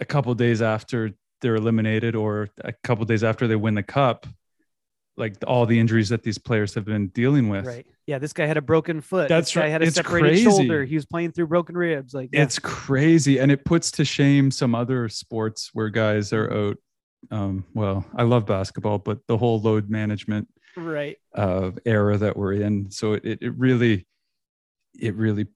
a 0.00 0.04
couple 0.04 0.34
days 0.34 0.60
after 0.62 1.12
they're 1.40 1.56
eliminated 1.56 2.14
or 2.14 2.48
a 2.62 2.72
couple 2.84 3.04
days 3.04 3.22
after 3.24 3.46
they 3.46 3.56
win 3.56 3.74
the 3.74 3.82
cup, 3.82 4.26
like 5.16 5.36
all 5.46 5.66
the 5.66 5.78
injuries 5.78 6.08
that 6.08 6.22
these 6.22 6.38
players 6.38 6.74
have 6.74 6.84
been 6.84 7.08
dealing 7.08 7.48
with. 7.48 7.66
Right. 7.66 7.86
Yeah. 8.06 8.18
This 8.18 8.32
guy 8.32 8.46
had 8.46 8.56
a 8.56 8.62
broken 8.62 9.00
foot. 9.00 9.28
That's 9.28 9.48
this 9.48 9.54
guy 9.54 9.62
right. 9.62 9.70
had 9.70 9.82
a 9.82 9.86
It's 9.86 9.96
separated 9.96 10.28
crazy. 10.28 10.44
shoulder. 10.44 10.84
He 10.84 10.94
was 10.94 11.06
playing 11.06 11.32
through 11.32 11.46
broken 11.48 11.76
ribs. 11.76 12.14
Like, 12.14 12.30
yeah. 12.32 12.42
It's 12.42 12.58
crazy. 12.58 13.38
And 13.38 13.50
it 13.52 13.64
puts 13.64 13.90
to 13.92 14.04
shame 14.04 14.50
some 14.50 14.74
other 14.74 15.08
sports 15.08 15.70
where 15.72 15.88
guys 15.90 16.32
are 16.32 16.52
out. 16.52 16.76
Um, 17.30 17.64
well, 17.74 18.04
I 18.14 18.22
love 18.22 18.46
basketball, 18.46 18.98
but 18.98 19.18
the 19.26 19.36
whole 19.36 19.60
load 19.60 19.90
management 19.90 20.48
right. 20.76 21.16
uh, 21.34 21.72
era 21.84 22.16
that 22.16 22.36
we're 22.36 22.54
in. 22.54 22.90
So 22.90 23.14
it, 23.14 23.24
it 23.42 23.54
really, 23.56 24.06
it 24.98 25.14
really 25.16 25.46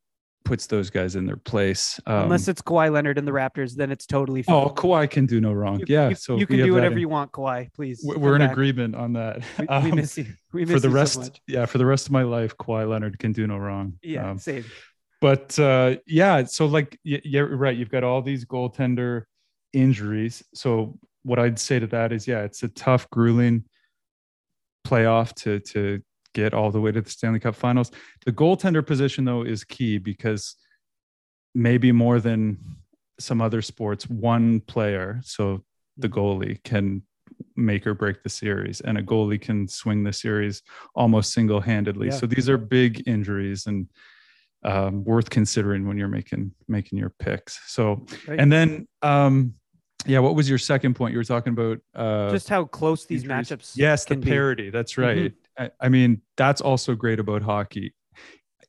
puts 0.45 0.67
those 0.67 0.91
guys 0.91 1.17
in 1.17 1.25
their 1.27 1.37
place. 1.37 2.01
Um, 2.07 2.25
Unless 2.25 2.49
it's 2.49 2.61
Kawhi 2.63 2.93
Leonard 2.93 3.19
and 3.19 3.27
the 3.27 3.33
Raptors, 3.33 3.75
then 3.75 3.91
it's 3.91 4.07
totally 4.07 4.43
fine. 4.43 4.55
oh, 4.57 4.71
Kawhi 4.71 5.09
can 5.11 5.27
do 5.27 5.41
no 5.41 5.53
wrong. 5.53 5.79
You, 5.81 5.87
yeah. 5.89 6.09
you, 6.11 6.15
so 6.15 6.37
you 6.37 6.47
can 6.47 6.57
do 6.59 6.73
whatever 6.75 6.95
in- 6.95 7.01
you 7.01 7.09
want, 7.09 7.33
Kawhi. 7.33 7.73
Please. 7.75 8.05
we- 8.07 8.17
We're 8.17 8.35
in 8.37 8.41
back. 8.43 8.53
agreement 8.53 8.95
on 8.95 9.13
that. 9.15 9.43
We, 9.59 9.67
we 9.67 9.69
Um, 9.91 9.95
miss 9.97 10.19
you. 10.19 10.27
We 10.53 10.65
miss 10.65 10.75
for 10.75 10.81
the 10.81 10.89
you 10.89 10.93
so 10.93 10.97
rest, 11.01 11.19
much. 11.19 11.41
yeah, 11.47 11.67
for 11.67 11.79
the 11.79 11.87
rest 11.87 12.07
of 12.07 12.13
my 12.13 12.23
life, 12.23 12.57
Kawhi 12.57 12.89
Leonard 12.89 13.19
can 13.19 13.33
do 13.33 13.47
no 13.47 13.57
wrong. 13.59 13.95
Yeah. 14.03 14.31
Um, 14.31 14.39
same. 14.39 14.65
but 15.21 15.59
uh, 15.59 15.97
yeah, 16.07 16.45
so 16.45 16.67
like 16.67 16.99
yeah, 17.05 17.41
right. 17.41 17.77
You've 17.77 17.91
got 17.91 18.05
all 18.05 18.23
these 18.23 18.45
goaltender 18.45 19.23
injuries. 19.73 20.43
So 20.55 20.99
what 21.23 21.39
I'd 21.39 21.59
say 21.59 21.79
to 21.79 21.87
that 21.89 22.13
is, 22.13 22.27
yeah, 22.27 22.43
it's 22.43 22.63
a 22.65 22.69
tough, 22.69 23.09
grueling 23.11 23.65
playoff 24.87 25.33
to 25.35 25.61
to 25.61 26.03
get 26.35 26.55
all 26.55 26.71
the 26.71 26.81
way 26.81 26.93
to 26.93 27.01
the 27.01 27.11
Stanley 27.11 27.41
Cup 27.41 27.55
Finals. 27.55 27.91
The 28.25 28.33
goaltender 28.33 28.85
position 28.87 29.25
though 29.25 29.43
is 29.43 29.65
key 29.65 29.99
because 29.99 30.57
maybe 31.55 31.93
more 31.93 32.21
than 32.21 32.59
some 33.19 33.41
other 33.41 33.63
sports, 33.63 34.09
one 34.09 34.61
player, 34.61 35.21
so 35.25 35.63
the 35.97 36.09
goalie 36.09 36.63
can 36.65 37.03
make 37.57 37.87
or 37.87 37.95
break 37.95 38.23
the 38.23 38.29
series 38.29 38.81
and 38.81 38.97
a 38.97 39.03
goalie 39.03 39.41
can 39.41 39.69
swing 39.69 40.05
the 40.05 40.13
series 40.13 40.63
almost 40.95 41.33
single-handedly. 41.33 42.09
Yeah. 42.09 42.15
So 42.15 42.27
these 42.27 42.49
are 42.49 42.57
big 42.57 43.07
injuries 43.07 43.67
and 43.67 43.89
um, 44.65 45.05
worth 45.05 45.29
considering 45.29 45.87
when 45.89 45.99
you're 45.99 46.09
making 46.09 46.53
making 46.69 46.99
your 46.99 47.11
picks. 47.11 47.61
So 47.67 48.07
Right. 48.29 48.39
and 48.39 48.51
then 48.51 48.87
um 49.03 49.55
yeah, 50.07 50.19
what 50.21 50.35
was 50.35 50.49
your 50.49 50.59
second 50.59 50.95
point? 50.95 51.13
You 51.13 51.19
were 51.19 51.25
talking 51.25 51.53
about 51.53 51.79
uh 51.95 52.31
Just 52.31 52.49
how 52.49 52.65
close 52.65 53.05
these 53.05 53.23
injuries. 53.25 53.49
matchups. 53.51 53.73
Yes, 53.77 54.05
the 54.05 54.15
can 54.15 54.21
be. 54.21 54.25
Mm-hmm. 54.27 54.33
parity. 54.35 54.71
That's 54.71 54.97
right. 54.99 55.33
I, 55.33 55.42
I 55.81 55.89
mean, 55.89 56.23
that's 56.37 56.61
also 56.61 56.95
great 56.95 57.19
about 57.21 57.43
hockey. 57.43 57.95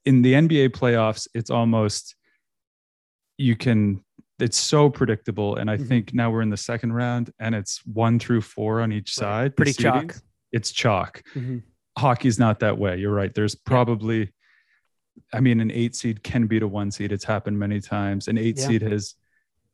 In 0.05 0.21
the 0.21 0.33
NBA 0.33 0.69
playoffs, 0.69 1.27
it's 1.33 1.49
almost 1.49 2.15
you 3.37 3.55
can. 3.55 4.03
It's 4.39 4.57
so 4.57 4.89
predictable, 4.89 5.55
and 5.55 5.69
I 5.69 5.77
Mhm. 5.77 5.87
think 5.87 6.13
now 6.13 6.29
we're 6.31 6.41
in 6.41 6.49
the 6.49 6.57
second 6.57 6.93
round, 6.93 7.31
and 7.39 7.55
it's 7.55 7.85
one 7.85 8.19
through 8.19 8.41
four 8.41 8.81
on 8.81 8.91
each 8.91 9.15
Right. 9.17 9.23
side. 9.23 9.51
the 9.51 9.55
Pretty 9.55 9.73
chalk. 9.73 10.15
It's 10.51 10.71
chalk. 10.71 11.21
Mhm. 11.33 11.63
Hockey's 11.97 12.39
not 12.39 12.59
that 12.59 12.77
way. 12.77 12.97
You're 12.97 13.13
right. 13.13 13.33
There's 13.33 13.55
probably, 13.55 14.31
I 15.31 15.39
mean, 15.39 15.59
an 15.61 15.71
eight 15.71 15.95
seed 15.95 16.23
can 16.23 16.47
beat 16.47 16.63
a 16.63 16.67
one 16.67 16.91
seed. 16.91 17.11
It's 17.11 17.23
happened 17.23 17.57
many 17.59 17.79
times. 17.79 18.27
An 18.27 18.37
eight 18.37 18.57
Yeah. 18.57 18.67
seed 18.67 18.81
has 18.81 19.15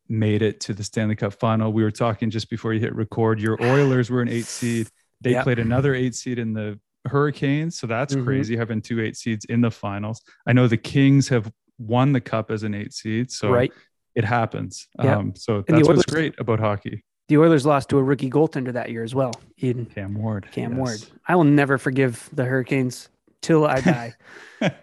made 0.10 0.42
it 0.42 0.60
to 0.62 0.74
the 0.74 0.84
Stanley 0.84 1.16
Cup 1.16 1.34
final. 1.34 1.72
We 1.74 1.84
were 1.84 1.92
talking 1.92 2.30
just 2.30 2.50
before 2.50 2.74
you 2.74 2.80
hit 2.80 2.94
record. 2.96 3.40
Your 3.42 3.58
Oilers 3.64 4.10
were 4.10 4.22
an 4.22 4.28
eight 4.30 4.46
seed. 4.46 4.90
They 5.22 5.32
Yep. 5.32 5.44
played 5.46 5.60
another 5.60 5.96
eight 5.96 6.16
seed 6.16 6.38
in 6.38 6.54
the 6.54 6.80
Hurricanes. 7.10 7.78
So 7.78 7.86
that's 7.88 8.16
Mhm. 8.16 8.24
crazy 8.24 8.56
having 8.56 8.82
two 8.82 9.02
eight 9.02 9.18
seeds 9.18 9.46
in 9.46 9.62
the 9.62 9.72
finals. 9.72 10.22
I 10.48 10.54
know 10.54 10.68
the 10.68 10.78
Kings 10.78 11.28
have 11.30 11.52
won 11.78 12.12
the 12.14 12.22
cup 12.22 12.52
as 12.52 12.64
an 12.64 12.74
eight 12.74 12.94
seed. 12.94 13.32
So 13.32 13.52
right. 13.52 13.72
it 14.16 14.24
happens. 14.24 14.88
Yep. 15.04 15.18
Um, 15.18 15.36
so 15.36 15.64
that's 15.68 15.88
what's 15.88 16.06
great 16.06 16.36
about 16.40 16.60
hockey. 16.60 17.04
The 17.28 17.38
Oilers 17.38 17.66
lost 17.66 17.90
to 17.90 17.98
a 18.00 18.04
rookie 18.04 18.30
goaltender 18.30 18.74
that 18.74 18.90
year 18.92 19.04
as 19.04 19.14
well, 19.14 19.32
Eden. 19.58 19.86
Cam 19.86 20.16
Ward. 20.16 20.48
Cam 20.52 20.72
yes. 20.72 20.80
Ward. 20.80 21.00
I 21.28 21.36
will 21.36 21.44
never 21.44 21.78
forgive 21.78 22.28
the 22.34 22.44
Hurricanes 22.46 23.10
till 23.42 23.66
I 23.68 23.82
die. 23.82 24.14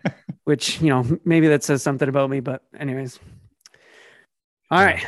Which 0.44 0.80
you 0.80 0.88
know 0.90 1.18
maybe 1.24 1.48
that 1.48 1.64
says 1.64 1.82
something 1.82 2.08
about 2.08 2.30
me, 2.30 2.38
but 2.40 2.62
anyways. 2.78 3.18
All 4.70 4.78
Yeah. 4.80 4.84
right, 4.86 5.06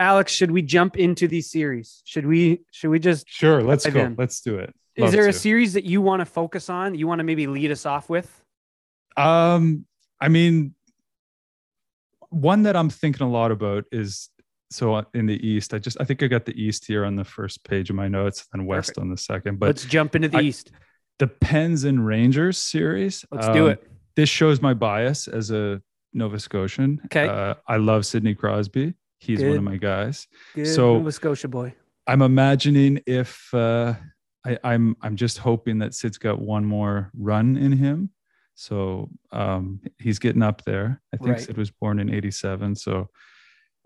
Alex, 0.00 0.32
should 0.32 0.50
we 0.50 0.62
jump 0.62 0.96
into 0.96 1.28
these 1.28 1.50
series? 1.50 2.02
Should 2.06 2.26
we? 2.26 2.62
Should 2.72 2.88
we 2.88 2.98
just? 2.98 3.28
Sure, 3.28 3.62
let's 3.62 3.86
go. 3.86 4.00
in. 4.00 4.16
Let's 4.18 4.40
do 4.40 4.58
it. 4.58 4.74
Is 4.96 5.02
Love 5.04 5.12
there 5.12 5.28
a 5.28 5.32
series 5.32 5.74
that 5.74 5.84
you 5.84 6.00
want 6.00 6.20
to 6.20 6.24
focus 6.24 6.70
on? 6.70 6.94
You 6.94 7.06
want 7.06 7.20
to 7.20 7.24
maybe 7.24 7.46
lead 7.46 7.70
us 7.70 7.84
off 7.86 8.08
with? 8.08 8.42
Um, 9.16 9.84
I 10.20 10.28
mean, 10.28 10.74
one 12.30 12.62
that 12.62 12.76
I'm 12.76 12.88
thinking 12.88 13.26
a 13.26 13.30
lot 13.30 13.50
about 13.52 13.84
is 13.92 14.30
so 14.70 15.04
in 15.12 15.26
the 15.26 15.46
East. 15.46 15.74
I 15.74 15.78
just 15.78 15.98
I 16.00 16.04
think 16.04 16.22
I 16.22 16.28
got 16.28 16.46
the 16.46 16.60
East 16.60 16.86
here 16.86 17.04
on 17.04 17.14
the 17.14 17.24
first 17.24 17.62
page 17.64 17.90
of 17.90 17.96
my 17.96 18.08
notes, 18.08 18.46
and 18.54 18.66
West 18.66 18.88
Perfect. 18.88 18.98
on 18.98 19.10
the 19.10 19.18
second. 19.18 19.58
But 19.58 19.66
Let's 19.66 19.84
jump 19.84 20.16
into 20.16 20.28
the 20.28 20.38
I- 20.38 20.42
East. 20.42 20.72
the 21.18 21.26
Pens 21.26 21.84
and 21.84 22.06
Rangers 22.06 22.56
series. 22.56 23.26
Let's 23.30 23.48
do 23.48 23.66
um, 23.66 23.72
it. 23.72 23.86
This 24.16 24.30
shows 24.30 24.62
my 24.62 24.72
bias 24.72 25.28
as 25.28 25.50
a 25.50 25.82
Nova 26.14 26.38
Scotian. 26.38 27.00
Okay. 27.04 27.28
Uh, 27.28 27.54
I 27.68 27.76
love 27.76 28.06
Sidney 28.06 28.34
Crosby. 28.34 28.94
He's 29.20 29.42
one 29.42 29.56
of 29.58 29.62
my 29.62 29.76
guys. 29.76 30.26
Good 30.54 30.66
so- 30.66 30.94
Nova 30.94 31.12
Scotia 31.12 31.48
boy. 31.48 31.74
I'm 32.06 32.22
imagining 32.22 33.00
if 33.06 33.52
uh, 33.54 33.94
I, 34.44 34.58
I'm 34.64 34.96
I'm 35.02 35.14
just 35.16 35.38
hoping 35.38 35.78
that 35.78 35.94
Sid's 35.94 36.18
got 36.18 36.40
one 36.40 36.64
more 36.64 37.10
run 37.16 37.56
in 37.56 37.72
him. 37.72 38.10
So 38.54 39.10
um, 39.32 39.80
he's 39.98 40.18
getting 40.18 40.42
up 40.42 40.64
there. 40.64 41.00
I 41.14 41.18
think 41.18 41.30
Right. 41.36 41.40
Sid 41.40 41.56
was 41.56 41.70
born 41.70 42.00
in 42.00 42.12
'87, 42.12 42.74
so 42.74 43.08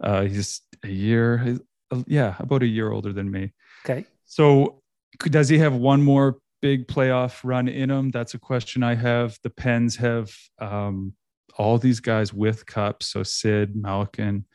uh, 0.03 0.23
he's 0.23 0.63
a 0.83 0.89
year, 0.89 1.59
uh, 1.91 2.03
yeah, 2.07 2.37
about 2.39 2.63
a 2.63 2.67
year 2.67 2.91
older 2.91 3.13
than 3.13 3.31
me. 3.31 3.53
Okay. 3.85 4.07
So 4.25 4.81
does 5.19 5.49
he 5.49 5.59
have 5.59 5.75
one 5.75 6.03
more 6.03 6.39
big 6.63 6.87
playoff 6.87 7.41
run 7.45 7.69
in 7.69 7.91
him? 7.91 8.11
That's 8.11 8.35
a 8.35 8.39
question 8.39 8.83
I 8.83 8.95
have. 8.95 9.39
The 9.43 9.51
Pens 9.51 9.97
have 9.97 10.33
um, 10.61 11.13
all 11.59 11.79
these 11.79 12.01
guys 12.01 12.33
with 12.33 12.65
cups. 12.65 13.09
So 13.09 13.23
Sid, 13.23 13.77
Malkin, 13.77 14.47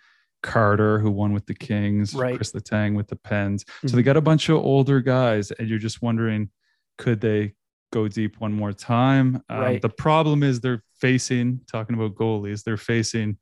Carter, 0.42 1.00
who 1.00 1.12
won 1.12 1.34
with 1.34 1.46
the 1.46 1.54
Kings, 1.54 2.14
Right. 2.14 2.36
Chris 2.36 2.52
Letang 2.54 2.96
with 2.96 3.08
the 3.08 3.16
Pens. 3.16 3.66
So 3.82 3.88
Mhm. 3.90 3.92
they 3.96 4.04
got 4.04 4.18
a 4.18 4.22
bunch 4.22 4.50
of 4.50 4.58
older 4.58 5.02
guys, 5.02 5.52
and 5.52 5.68
you're 5.68 5.80
just 5.80 6.02
wondering, 6.02 6.50
could 6.98 7.22
they 7.22 7.54
go 7.92 8.08
deep 8.08 8.40
one 8.40 8.54
more 8.54 8.72
time? 8.74 9.42
Um, 9.50 9.80
The 9.82 9.90
problem 9.90 10.44
is 10.44 10.60
they're 10.62 10.84
facing, 11.00 11.62
talking 11.72 11.96
about 11.96 12.16
goalies, 12.16 12.64
they're 12.64 12.78
facing 12.78 13.38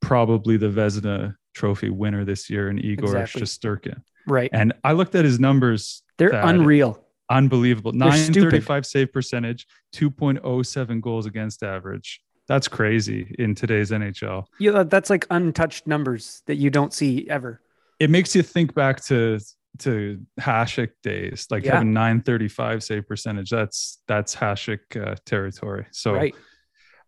probably 0.00 0.56
the 0.56 0.68
Vezina 0.68 1.36
Trophy 1.54 1.90
winner 1.90 2.24
this 2.24 2.50
year 2.50 2.68
in 2.68 2.78
Igor 2.78 3.16
Exactly. 3.20 3.42
Shesterkin. 3.42 4.02
Right. 4.26 4.50
And 4.52 4.72
I 4.84 4.92
looked 4.92 5.14
at 5.14 5.24
his 5.24 5.38
numbers 5.38 6.02
They're 6.18 6.30
that- 6.30 6.44
unreal. 6.48 7.04
unbelievable. 7.30 7.92
They're 7.92 8.08
935 8.10 8.84
save 8.86 9.12
percentage, 9.12 9.66
2.07 9.92 11.00
goals 11.00 11.26
against 11.26 11.62
average. 11.62 12.20
That's 12.48 12.68
crazy 12.68 13.34
in 13.38 13.54
today's 13.54 13.90
NHL. 13.90 14.46
Yeah, 14.58 14.82
that's 14.82 15.10
like 15.10 15.26
untouched 15.30 15.86
numbers 15.86 16.42
that 16.46 16.56
you 16.56 16.70
don't 16.70 16.92
see 16.92 17.28
ever. 17.30 17.60
It 18.00 18.10
makes 18.10 18.34
you 18.34 18.42
think 18.42 18.74
back 18.74 19.02
to 19.04 19.38
to 19.78 20.20
Hasek 20.40 20.90
days, 21.02 21.46
like 21.50 21.64
Yeah. 21.64 21.74
having 21.74 21.92
935 21.94 22.82
save 22.82 23.06
percentage. 23.08 23.48
That's 23.50 24.02
that's 24.06 24.34
Hasek 24.36 24.80
uh, 24.96 25.14
territory. 25.24 25.86
So 25.92 26.12
right. 26.14 26.34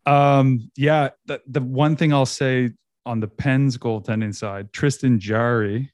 um 0.06 0.70
yeah, 0.76 1.10
the, 1.26 1.40
the 1.46 1.60
one 1.60 1.96
thing 1.96 2.12
I'll 2.12 2.26
say 2.26 2.70
on 3.06 3.20
the 3.20 3.28
Pens 3.28 3.76
goaltending 3.76 4.34
side, 4.34 4.72
Tristan 4.72 5.18
Jarry 5.20 5.90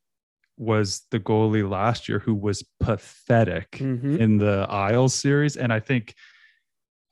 was 0.59 1.07
the 1.11 1.19
goalie 1.19 1.69
last 1.69 2.09
year 2.09 2.19
who 2.21 2.35
was 2.35 2.63
pathetic. 2.79 3.71
Mhm. 3.73 4.19
in 4.19 4.37
the 4.39 4.67
Isles 4.69 5.15
series, 5.15 5.57
and 5.57 5.73
I 5.73 5.81
think 5.81 6.15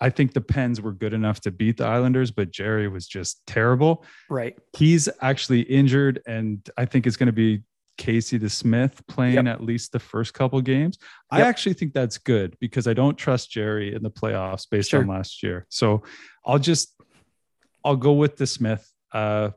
I 0.00 0.10
think 0.10 0.32
the 0.32 0.40
Pens 0.40 0.80
were 0.80 0.92
good 0.92 1.12
enough 1.12 1.40
to 1.42 1.50
beat 1.50 1.78
the 1.78 1.84
Islanders, 1.86 2.30
but 2.30 2.50
Jarry 2.50 2.88
was 2.88 3.06
just 3.06 3.44
terrible. 3.46 4.04
Right. 4.30 4.56
He's 4.76 5.08
actually 5.20 5.62
injured, 5.62 6.22
and 6.26 6.68
I 6.76 6.84
think 6.84 7.06
it's 7.06 7.16
going 7.16 7.26
to 7.26 7.32
be 7.32 7.62
Casey 7.96 8.38
DeSmith 8.38 9.04
playing 9.08 9.34
Yep. 9.34 9.46
at 9.46 9.60
least 9.62 9.90
the 9.90 9.98
first 9.98 10.32
couple 10.34 10.60
games. 10.60 10.98
I 11.32 11.42
actually 11.42 11.72
think 11.74 11.92
that's 11.94 12.16
good 12.16 12.56
because 12.60 12.86
I 12.86 12.94
don't 12.94 13.16
trust 13.18 13.50
Jarry 13.50 13.92
in 13.92 14.04
the 14.04 14.10
playoffs 14.10 14.66
based 14.70 14.94
on 14.94 15.08
last 15.08 15.42
year. 15.42 15.66
So 15.68 16.04
I'll 16.46 16.60
just 16.60 16.94
I'll 17.84 17.96
go 17.96 18.12
with 18.12 18.36
DeSmith. 18.36 18.86
Uh, 19.12 19.50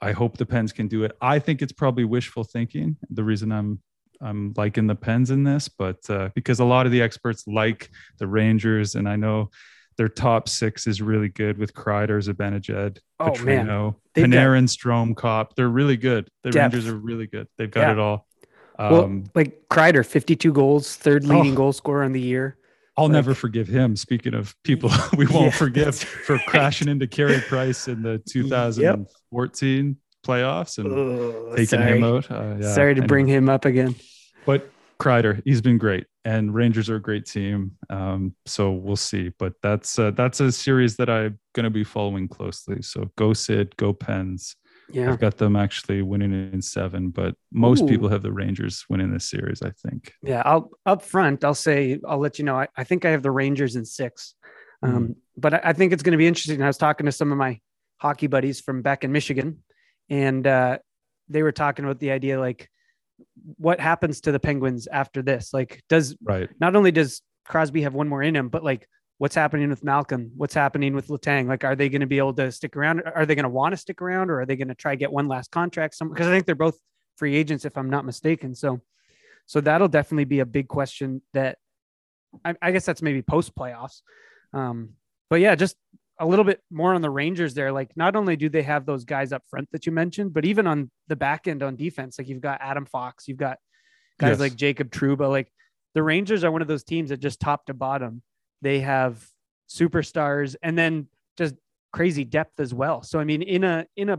I 0.00 0.12
hope 0.12 0.38
the 0.38 0.46
Pens 0.46 0.72
can 0.72 0.88
do 0.88 1.04
it. 1.04 1.12
I 1.20 1.38
think 1.38 1.60
it's 1.60 1.72
probably 1.72 2.04
wishful 2.04 2.44
thinking. 2.44 2.96
The 3.10 3.22
reason 3.24 3.52
I'm 3.52 3.80
I'm 4.20 4.52
liking 4.56 4.86
the 4.86 4.94
Pens 4.94 5.30
in 5.30 5.44
this, 5.44 5.68
but 5.68 5.98
uh, 6.10 6.28
because 6.34 6.60
a 6.60 6.64
lot 6.64 6.86
of 6.86 6.92
the 6.92 7.00
experts 7.02 7.46
like 7.46 7.90
the 8.18 8.26
Rangers, 8.26 8.94
and 8.94 9.08
I 9.08 9.16
know 9.16 9.50
their 9.96 10.08
top 10.08 10.48
six 10.48 10.86
is 10.86 11.00
really 11.02 11.28
good 11.28 11.58
with 11.58 11.74
Kreider, 11.74 12.22
Zibanejad, 12.22 12.98
Oh. 13.18 13.30
Petrino, 13.30 13.96
Panarin, 14.14 14.64
Strome, 14.64 15.14
Copp. 15.16 15.54
They're 15.56 15.68
really 15.68 15.96
good. 15.96 16.28
The 16.42 16.50
Depth. 16.50 16.74
Rangers 16.74 16.88
are 16.92 16.96
really 16.96 17.26
good. 17.26 17.48
They've 17.58 17.70
got 17.70 17.80
Yeah. 17.82 17.92
it 17.92 17.98
all. 17.98 18.26
Well, 18.78 19.04
Um, 19.04 19.24
like 19.34 19.64
Kreider, 19.70 20.06
52 20.06 20.52
goals, 20.52 20.96
third 20.96 21.24
leading 21.24 21.52
Oh. 21.52 21.56
goal 21.56 21.72
scorer 21.72 22.02
on 22.02 22.12
the 22.12 22.20
year. 22.20 22.56
I'll 22.96 23.04
like- 23.06 23.12
never 23.12 23.34
forgive 23.34 23.68
him. 23.68 23.94
Speaking 23.96 24.32
of 24.34 24.54
people 24.64 24.90
we 25.18 25.26
won't 25.26 25.46
Yeah, 25.46 25.50
forgive 25.50 25.84
that's 25.86 26.02
for 26.04 26.38
crashing 26.46 26.88
into 26.88 27.06
Carey 27.06 27.40
Price 27.40 27.88
in 27.88 28.02
the 28.02 28.18
2014 28.28 29.96
playoffs 30.26 30.78
and 30.78 30.86
Ugh, 30.92 31.56
taking 31.56 31.66
sorry. 31.66 31.98
him 31.98 32.04
out. 32.04 32.30
Uh, 32.30 32.56
yeah, 32.60 32.74
sorry 32.74 32.94
to 32.94 33.00
anyway. 33.00 33.06
bring 33.06 33.26
him 33.26 33.48
up 33.48 33.64
again. 33.64 33.94
But 34.46 34.70
Kreider, 34.98 35.40
he's 35.44 35.60
been 35.60 35.78
great, 35.78 36.06
and 36.24 36.54
Rangers 36.54 36.90
are 36.90 36.96
a 36.96 37.00
great 37.02 37.26
team. 37.26 37.72
Um, 37.88 38.34
so 38.46 38.72
we'll 38.72 38.96
see. 38.96 39.32
But 39.38 39.54
that's 39.62 39.98
uh, 39.98 40.10
that's 40.12 40.40
a 40.40 40.52
series 40.52 40.96
that 40.96 41.08
I'm 41.08 41.38
going 41.54 41.64
to 41.64 41.70
be 41.70 41.84
following 41.84 42.28
closely. 42.28 42.82
So 42.82 43.10
go 43.16 43.32
Sid, 43.32 43.76
go 43.76 43.92
Pens. 43.92 44.56
Yeah. 44.92 45.12
I've 45.12 45.20
got 45.20 45.36
them 45.36 45.54
actually 45.54 46.02
winning 46.02 46.50
in 46.52 46.60
seven, 46.60 47.10
but 47.10 47.36
most 47.52 47.84
Ooh. 47.84 47.86
people 47.86 48.08
have 48.08 48.22
the 48.22 48.32
Rangers 48.32 48.84
winning 48.88 49.12
this 49.12 49.30
series. 49.30 49.62
I 49.62 49.70
think. 49.70 50.12
Yeah. 50.22 50.42
I'll 50.44 50.70
up 50.84 51.02
front, 51.02 51.44
I'll 51.44 51.54
say, 51.54 52.00
I'll 52.06 52.18
let 52.18 52.38
you 52.40 52.44
know. 52.44 52.56
I, 52.56 52.66
I 52.76 52.82
think 52.82 53.04
I 53.04 53.10
have 53.10 53.22
the 53.22 53.30
Rangers 53.30 53.76
in 53.76 53.84
six. 53.84 54.34
Hmm. 54.82 54.96
Um, 54.96 55.16
But 55.36 55.54
I, 55.54 55.60
I 55.64 55.72
think 55.74 55.92
it's 55.92 56.02
going 56.02 56.12
to 56.12 56.18
be 56.18 56.26
interesting. 56.26 56.60
I 56.60 56.66
was 56.66 56.76
talking 56.76 57.06
to 57.06 57.12
some 57.12 57.30
of 57.30 57.38
my 57.38 57.60
hockey 57.98 58.26
buddies 58.26 58.60
from 58.60 58.82
back 58.82 59.04
in 59.04 59.12
Michigan, 59.12 59.62
and 60.10 60.46
uh, 60.46 60.78
they 61.28 61.42
were 61.42 61.52
talking 61.52 61.84
about 61.84 62.00
the 62.00 62.10
idea 62.10 62.38
like, 62.38 62.68
what 63.56 63.80
happens 63.80 64.20
to 64.22 64.32
the 64.32 64.40
Penguins 64.40 64.86
after 64.86 65.22
this? 65.22 65.54
Like, 65.54 65.82
does 65.88 66.16
Right. 66.22 66.48
not 66.60 66.74
only 66.76 66.90
does 66.90 67.22
Crosby 67.46 67.82
have 67.82 67.94
one 67.94 68.08
more 68.08 68.22
in 68.22 68.34
him, 68.34 68.48
but 68.48 68.64
like 68.64 68.86
what's 69.18 69.34
happening 69.34 69.68
with 69.68 69.84
Malkin? 69.84 70.32
What's 70.36 70.54
happening 70.54 70.94
with 70.94 71.08
Letang? 71.08 71.46
Like, 71.46 71.62
are 71.62 71.76
they 71.76 71.88
going 71.88 72.00
to 72.00 72.06
be 72.06 72.18
able 72.18 72.32
to 72.34 72.50
stick 72.50 72.76
around? 72.76 73.02
Are 73.14 73.26
they 73.26 73.34
going 73.34 73.44
to 73.44 73.50
want 73.50 73.72
to 73.72 73.76
stick 73.76 74.00
around 74.00 74.30
or 74.30 74.40
are 74.40 74.46
they 74.46 74.56
going 74.56 74.68
to 74.68 74.74
try 74.74 74.92
to 74.92 74.96
get 74.96 75.12
one 75.12 75.28
last 75.28 75.50
contract 75.50 75.94
somewhere? 75.94 76.14
Because 76.14 76.28
I 76.28 76.30
think 76.30 76.46
they're 76.46 76.54
both 76.54 76.78
free 77.16 77.36
agents, 77.36 77.66
if 77.66 77.76
I'm 77.76 77.90
not 77.90 78.06
mistaken. 78.06 78.54
So, 78.54 78.80
so 79.44 79.60
that'll 79.60 79.88
definitely 79.88 80.24
be 80.24 80.40
a 80.40 80.46
big 80.46 80.68
question 80.68 81.20
that 81.34 81.58
I, 82.44 82.54
I 82.62 82.70
guess 82.70 82.86
that's 82.86 83.02
maybe 83.02 83.20
post 83.20 83.54
playoffs. 83.54 84.00
Um, 84.54 84.94
but 85.28 85.40
yeah, 85.40 85.54
just 85.54 85.76
a 86.20 86.26
little 86.26 86.44
bit 86.44 86.60
more 86.70 86.94
on 86.94 87.00
the 87.00 87.10
Rangers 87.10 87.54
there. 87.54 87.72
Like, 87.72 87.96
not 87.96 88.14
only 88.14 88.36
do 88.36 88.48
they 88.48 88.62
have 88.62 88.86
those 88.86 89.04
guys 89.04 89.32
up 89.32 89.42
front 89.48 89.68
that 89.72 89.86
you 89.86 89.92
mentioned, 89.92 90.32
but 90.32 90.44
even 90.44 90.66
on 90.66 90.90
the 91.08 91.16
back 91.16 91.48
end 91.48 91.62
on 91.62 91.76
defense, 91.76 92.18
like 92.18 92.28
you've 92.28 92.42
got 92.42 92.60
Adam 92.60 92.84
Fox, 92.86 93.26
you've 93.26 93.38
got 93.38 93.58
guys 94.18 94.32
Yes. 94.32 94.40
like 94.40 94.54
Jacob 94.54 94.90
Trouba. 94.90 95.28
Like 95.30 95.50
the 95.94 96.02
Rangers 96.02 96.44
are 96.44 96.52
one 96.52 96.62
of 96.62 96.68
those 96.68 96.84
teams 96.84 97.08
that 97.08 97.18
just 97.20 97.40
top 97.40 97.66
to 97.66 97.74
bottom, 97.74 98.22
they 98.62 98.80
have 98.80 99.26
superstars 99.68 100.56
and 100.62 100.76
then 100.78 101.08
just 101.38 101.54
crazy 101.92 102.24
depth 102.24 102.60
as 102.60 102.74
well. 102.74 103.02
So 103.02 103.18
I 103.18 103.24
mean, 103.24 103.42
in 103.42 103.64
a 103.64 103.86
in 103.96 104.10
a 104.10 104.18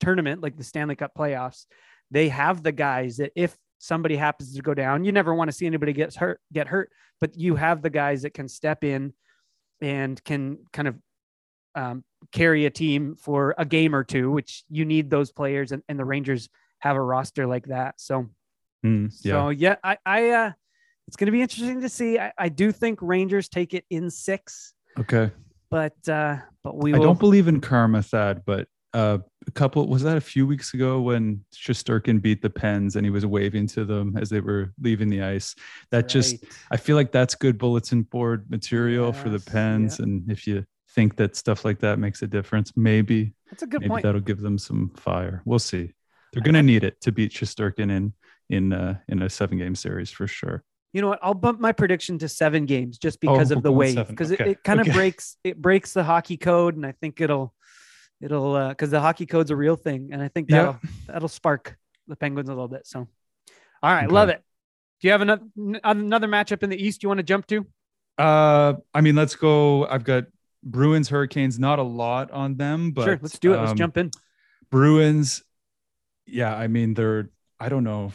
tournament 0.00 0.42
like 0.42 0.56
the 0.56 0.64
Stanley 0.64 0.96
Cup 0.96 1.12
playoffs, 1.16 1.66
they 2.10 2.28
have 2.30 2.62
the 2.62 2.72
guys 2.72 3.18
that 3.18 3.32
if 3.36 3.56
somebody 3.78 4.16
happens 4.16 4.54
to 4.54 4.62
go 4.62 4.74
down, 4.74 5.04
you 5.04 5.12
never 5.12 5.34
want 5.34 5.48
to 5.48 5.52
see 5.52 5.66
anybody 5.66 5.92
get 5.92 6.14
hurt, 6.14 6.40
get 6.52 6.68
hurt, 6.68 6.90
but 7.20 7.36
you 7.38 7.56
have 7.56 7.82
the 7.82 7.90
guys 7.90 8.22
that 8.22 8.32
can 8.32 8.48
step 8.48 8.82
in 8.82 9.12
and 9.82 10.22
can 10.24 10.58
kind 10.72 10.88
of 10.88 10.94
um, 11.74 12.04
carry 12.32 12.64
a 12.64 12.70
team 12.70 13.16
for 13.16 13.54
a 13.58 13.66
game 13.66 13.94
or 13.94 14.04
two, 14.04 14.30
which 14.30 14.64
you 14.70 14.84
need 14.84 15.10
those 15.10 15.32
players, 15.32 15.72
and, 15.72 15.82
and 15.88 15.98
the 15.98 16.04
Rangers 16.04 16.48
have 16.78 16.96
a 16.96 17.00
roster 17.00 17.46
like 17.46 17.66
that. 17.66 18.00
So, 18.00 18.28
Mm, 18.84 19.12
yeah. 19.24 19.32
so 19.32 19.48
yeah, 19.50 19.76
I, 19.84 19.96
I, 20.04 20.30
uh, 20.30 20.52
it's 21.06 21.16
going 21.16 21.26
to 21.26 21.32
be 21.32 21.40
interesting 21.40 21.82
to 21.82 21.88
see. 21.88 22.18
I, 22.18 22.32
I 22.36 22.48
do 22.48 22.72
think 22.72 22.98
Rangers 23.00 23.48
take 23.48 23.74
it 23.74 23.84
in 23.90 24.10
six, 24.10 24.74
okay. 24.98 25.30
but, 25.70 25.94
uh, 26.08 26.38
but 26.64 26.76
we 26.76 26.92
I 26.92 26.98
don't 26.98 27.18
believe 27.18 27.46
in 27.46 27.60
karma, 27.60 28.02
Thad, 28.02 28.42
but 28.44 28.66
uh, 28.94 29.18
a 29.46 29.50
couple 29.52 29.86
was 29.88 30.02
that 30.02 30.16
a 30.16 30.20
few 30.20 30.46
weeks 30.46 30.74
ago 30.74 31.00
when 31.00 31.44
Shesterkin 31.54 32.20
beat 32.20 32.42
the 32.42 32.50
Pens 32.50 32.96
and 32.96 33.04
he 33.06 33.10
was 33.10 33.24
waving 33.26 33.66
to 33.68 33.84
them 33.84 34.16
as 34.16 34.28
they 34.28 34.40
were 34.40 34.72
leaving 34.80 35.08
the 35.10 35.22
ice. 35.22 35.54
That 35.90 36.08
just 36.08 36.44
I 36.70 36.76
feel 36.76 36.96
like 36.96 37.10
that's 37.12 37.34
good 37.34 37.58
bulletin 37.58 38.02
board 38.02 38.50
material 38.50 39.12
for 39.12 39.28
the 39.28 39.38
Yes, 39.38 39.44
Pens, 39.44 39.98
and 40.00 40.30
if 40.30 40.46
you 40.46 40.64
think 40.90 41.16
that 41.16 41.36
stuff 41.36 41.64
like 41.64 41.78
that 41.80 41.98
makes 41.98 42.22
a 42.22 42.26
difference, 42.26 42.72
maybe 42.76 43.34
that's 43.50 43.62
a 43.62 43.66
good 43.66 43.80
maybe 43.80 43.90
point. 43.90 44.02
that'll 44.04 44.20
give 44.20 44.40
them 44.40 44.58
some 44.58 44.90
fire. 44.96 45.42
We'll 45.44 45.58
see. 45.58 45.92
They're 46.32 46.42
gonna 46.42 46.62
need 46.62 46.84
it 46.84 47.00
to 47.02 47.12
beat 47.12 47.32
Shesterkin 47.32 47.90
in 47.90 48.12
in 48.50 48.72
uh, 48.72 48.98
in 49.08 49.22
a 49.22 49.30
seven 49.30 49.58
game 49.58 49.74
series 49.74 50.10
for 50.10 50.26
sure. 50.26 50.62
You 50.92 51.00
know 51.00 51.08
what? 51.08 51.20
I'll 51.22 51.32
bump 51.32 51.58
my 51.58 51.72
prediction 51.72 52.18
to 52.18 52.28
seven 52.28 52.66
games 52.66 52.98
just 52.98 53.16
Oh, 53.24 53.32
because 53.32 53.48
we'll 53.48 53.58
of 53.58 53.62
the 53.62 53.72
wave, 53.72 54.06
because 54.08 54.30
Okay, 54.30 54.44
it, 54.44 54.50
it 54.50 54.64
kind 54.64 54.78
of 54.78 54.86
okay. 54.86 54.94
breaks 54.94 55.36
it 55.42 55.60
breaks 55.60 55.94
the 55.94 56.04
hockey 56.04 56.36
code, 56.36 56.76
and 56.76 56.84
I 56.84 56.92
think 56.92 57.20
it'll 57.22 57.54
it'll 58.22 58.54
uh 58.54 58.68
because 58.70 58.90
the 58.90 59.00
hockey 59.00 59.26
code's 59.26 59.50
a 59.50 59.56
real 59.56 59.76
thing, 59.76 60.10
and 60.12 60.22
I 60.22 60.28
think 60.28 60.48
that'll 60.48 60.78
that'll 61.06 61.28
spark 61.28 61.76
the 62.06 62.16
Penguins 62.16 62.48
a 62.48 62.52
little 62.52 62.68
bit. 62.68 62.86
So, 62.86 63.00
all 63.82 63.92
right, 63.92 64.04
Okay. 64.04 64.14
love 64.14 64.28
it. 64.28 64.42
Do 65.00 65.08
you 65.08 65.12
have 65.12 65.20
another 65.20 65.44
another 65.84 66.28
matchup 66.28 66.62
in 66.62 66.70
the 66.70 66.82
East 66.82 67.02
you 67.02 67.08
want 67.08 67.18
to 67.18 67.24
jump 67.24 67.46
to? 67.48 67.66
Uh, 68.18 68.74
I 68.94 69.00
mean, 69.00 69.16
let's 69.16 69.34
go. 69.34 69.86
I've 69.86 70.04
got 70.04 70.24
Bruins, 70.62 71.08
Hurricanes. 71.08 71.58
Not 71.58 71.78
a 71.78 71.82
lot 71.82 72.30
on 72.30 72.56
them, 72.56 72.92
but 72.92 73.04
sure, 73.04 73.18
let's 73.20 73.38
do 73.38 73.52
it. 73.54 73.58
Let's 73.58 73.72
um, 73.72 73.76
jump 73.78 73.96
in. 73.96 74.10
Bruins, 74.70 75.42
yeah, 76.26 76.54
I 76.54 76.68
mean, 76.68 76.94
they're, 76.94 77.30
I 77.58 77.68
don't 77.68 77.84
know, 77.84 78.12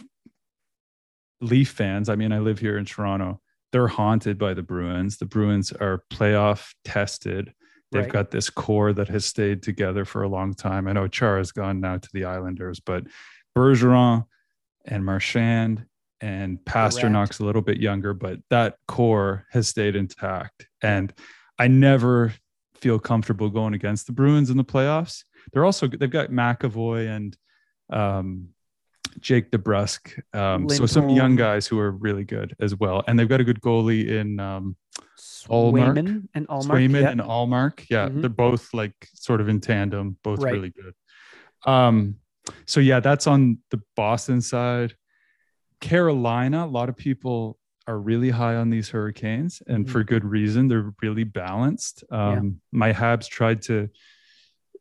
Leaf 1.41 1.69
fans. 1.69 2.09
I 2.09 2.15
mean, 2.15 2.31
I 2.31 2.39
live 2.39 2.59
here 2.59 2.77
in 2.77 2.85
Toronto. 2.85 3.41
They're 3.71 3.87
haunted 3.87 4.37
by 4.37 4.53
the 4.53 4.63
Bruins. 4.63 5.17
The 5.17 5.25
Bruins 5.25 5.71
are 5.71 6.03
playoff 6.11 6.73
tested. 6.83 7.53
They've 7.91 8.03
Right. 8.03 8.11
got 8.11 8.31
this 8.31 8.49
core 8.49 8.93
that 8.93 9.07
has 9.07 9.25
stayed 9.25 9.63
together 9.63 10.03
for 10.05 10.23
a 10.23 10.27
long 10.27 10.53
time. 10.53 10.87
I 10.87 10.93
know 10.93 11.07
Char 11.07 11.37
has 11.37 11.51
gone 11.51 11.79
now 11.79 11.97
to 11.97 12.09
the 12.13 12.25
Islanders, 12.25 12.79
but 12.79 13.05
Bergeron 13.55 14.25
and 14.85 15.05
Marchand 15.05 15.85
and 16.19 16.59
Pastrnak's 16.65 17.39
a 17.39 17.45
little 17.45 17.61
bit 17.61 17.77
younger, 17.77 18.13
but 18.13 18.39
that 18.49 18.77
core 18.87 19.45
has 19.51 19.67
stayed 19.67 19.95
intact. 19.95 20.67
And 20.81 21.13
I 21.59 21.67
never 21.67 22.33
feel 22.75 22.99
comfortable 22.99 23.49
going 23.49 23.73
against 23.73 24.07
the 24.07 24.13
Bruins 24.13 24.49
in 24.49 24.57
the 24.57 24.63
playoffs. 24.63 25.23
They're 25.53 25.65
also 25.65 25.87
they've 25.87 26.09
got 26.09 26.29
McAvoy 26.29 27.07
and 27.15 27.37
um, 27.89 28.49
Jake 29.19 29.49
DeBrusk, 29.51 30.21
um, 30.35 30.69
so 30.69 30.85
some 30.85 31.09
young 31.09 31.35
guys 31.35 31.65
who 31.65 31.79
are 31.79 31.91
really 31.91 32.23
good 32.23 32.55
as 32.59 32.75
well, 32.75 33.03
and 33.07 33.17
they've 33.17 33.29
got 33.29 33.39
a 33.41 33.43
good 33.43 33.61
goalie 33.61 34.09
in 34.09 34.39
um, 34.39 34.75
Ullmark, 35.49 35.95
Swayman 35.95 36.27
and 36.33 36.47
Ullmark. 36.47 36.63
Swayman 36.67 37.01
yeah. 37.01 37.09
and 37.09 37.21
Ullmark. 37.21 37.85
Yeah, 37.89 38.09
Mhm. 38.09 38.21
they're 38.21 38.29
both 38.29 38.73
like 38.73 38.93
sort 39.13 39.41
of 39.41 39.49
in 39.49 39.59
tandem, 39.61 40.17
both 40.23 40.39
Right. 40.39 40.53
really 40.53 40.71
good. 40.71 40.93
Um, 41.65 42.17
so 42.65 42.79
yeah, 42.79 42.99
that's 42.99 43.27
on 43.27 43.59
the 43.71 43.81
Boston 43.95 44.41
side. 44.41 44.95
Carolina, 45.79 46.65
a 46.65 46.67
lot 46.67 46.89
of 46.89 46.97
people 46.97 47.59
are 47.87 47.99
really 47.99 48.29
high 48.31 48.55
on 48.55 48.69
these 48.69 48.89
Hurricanes, 48.89 49.61
and 49.67 49.85
Mhm. 49.85 49.89
for 49.89 50.03
good 50.03 50.25
reason. 50.25 50.67
They're 50.67 50.91
really 51.01 51.23
balanced. 51.23 52.03
Um, 52.11 52.61
My 52.71 52.91
Habs 52.93 53.27
tried 53.29 53.61
to 53.63 53.89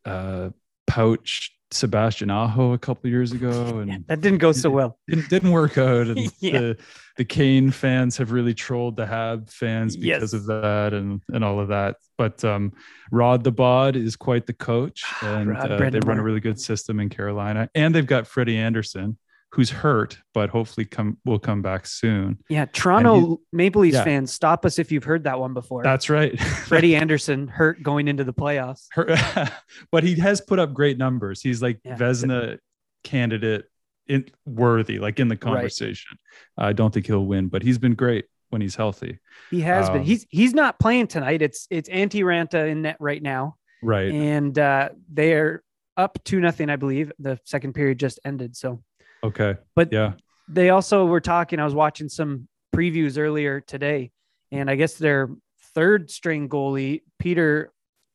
uh, 0.05 0.51
pouch 0.87 1.56
Sebastian 1.73 2.31
Aho 2.31 2.73
a 2.73 2.79
couple 2.79 3.11
years 3.11 3.33
ago, 3.33 3.79
and 3.81 3.91
Yeah, 3.91 3.99
that 4.09 4.21
didn't 4.21 4.39
go 4.39 4.53
so 4.53 4.71
well. 4.71 4.99
didn't, 5.09 5.29
didn't 5.29 5.51
work 5.51 5.79
out. 5.79 6.07
And 6.07 6.31
Yeah. 6.41 6.59
the, 6.61 6.79
the 7.17 7.25
Kane 7.25 7.71
fans 7.71 8.17
have 8.19 8.31
really 8.31 8.55
trolled 8.55 8.97
the 8.97 9.07
Hab 9.07 9.51
fans 9.51 9.97
because 9.97 10.33
Yes. 10.33 10.33
of 10.33 10.47
that 10.47 10.93
and, 10.95 11.21
and 11.31 11.45
all 11.45 11.59
of 11.61 11.69
that. 11.69 11.97
But 12.19 12.45
um, 12.45 12.73
Rod 13.11 13.43
the 13.45 13.53
Bod 13.53 13.97
is 13.97 14.17
quite 14.17 14.47
the 14.47 14.53
coach, 14.53 15.03
and 15.23 15.57
uh, 15.57 15.91
they 15.91 15.99
run 16.01 16.19
a 16.19 16.23
really 16.23 16.41
good 16.41 16.61
system 16.61 17.01
in 17.01 17.09
Carolina. 17.09 17.69
And 17.75 17.95
they've 17.95 18.07
got 18.07 18.27
Freddie 18.27 18.59
Andersen, 18.59 19.19
who's 19.53 19.71
hurt, 19.71 20.19
but 20.35 20.51
hopefully 20.51 20.85
come 20.85 21.19
will 21.25 21.39
come 21.39 21.63
back 21.63 21.87
soon. 21.87 22.39
Yeah, 22.49 22.67
Toronto 22.67 23.41
Maple 23.53 23.83
Leafs 23.83 23.95
yeah. 23.95 24.05
fans, 24.05 24.33
stop 24.33 24.67
us 24.67 24.79
if 24.79 24.93
you've 24.93 25.05
heard 25.05 25.25
that 25.25 25.39
one 25.39 25.55
before. 25.55 25.83
That's 25.83 26.11
right. 26.11 26.39
Freddie 26.67 26.97
Andersen 26.97 27.49
hurt 27.49 27.83
going 27.83 28.09
into 28.09 28.25
the 28.25 28.35
playoffs. 28.35 28.87
But 29.91 30.05
he 30.05 30.15
has 30.17 30.41
put 30.41 30.59
up 30.59 30.75
great 30.75 30.99
numbers. 30.99 31.41
He's 31.41 31.63
like 31.63 31.81
Yeah. 31.85 31.97
Vezina 31.97 32.59
candidate 33.05 33.67
in 34.09 34.27
worthy, 34.45 34.99
like 34.99 35.21
in 35.21 35.29
the 35.29 35.37
conversation. 35.37 36.19
I 36.57 36.73
don't 36.73 36.93
think 36.93 37.07
he'll 37.07 37.25
win, 37.25 37.49
but 37.49 37.63
he's 37.63 37.79
been 37.79 37.95
great 37.95 38.27
when 38.51 38.61
he's 38.61 38.77
healthy. 38.77 39.19
He 39.51 39.61
has 39.63 39.89
been. 39.89 40.01
Um, 40.01 40.05
He's 40.05 40.27
he's 40.29 40.55
not 40.55 40.79
playing 40.79 41.07
tonight. 41.09 41.43
It's 41.43 41.67
it's 41.71 41.89
Antti 41.89 42.23
Raanta 42.23 42.69
in 42.71 42.83
net 42.83 42.97
right 43.01 43.23
now, 43.23 43.57
Right. 43.83 44.13
and 44.13 44.59
uh, 44.59 44.91
they're 45.13 45.63
up 45.97 46.19
two 46.25 46.41
nothing, 46.41 46.71
I 46.71 46.77
believe. 46.77 47.11
The 47.19 47.39
second 47.45 47.75
period 47.75 47.99
just 47.99 48.21
ended. 48.25 48.57
So, 48.57 48.83
Okay. 49.25 49.55
but 49.75 49.93
Yeah. 49.93 50.13
they 50.49 50.71
also 50.71 51.07
were 51.07 51.21
talking. 51.21 51.59
I 51.59 51.65
was 51.65 51.75
watching 51.75 52.09
some 52.09 52.49
previews 52.75 53.19
earlier 53.19 53.61
today, 53.61 54.11
and 54.53 54.71
I 54.71 54.77
guess 54.77 54.95
their 54.95 55.29
third 55.75 56.11
string 56.11 56.49
goalie 56.49 57.03
Peter 57.19 57.73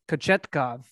Kochetkov 0.07 0.83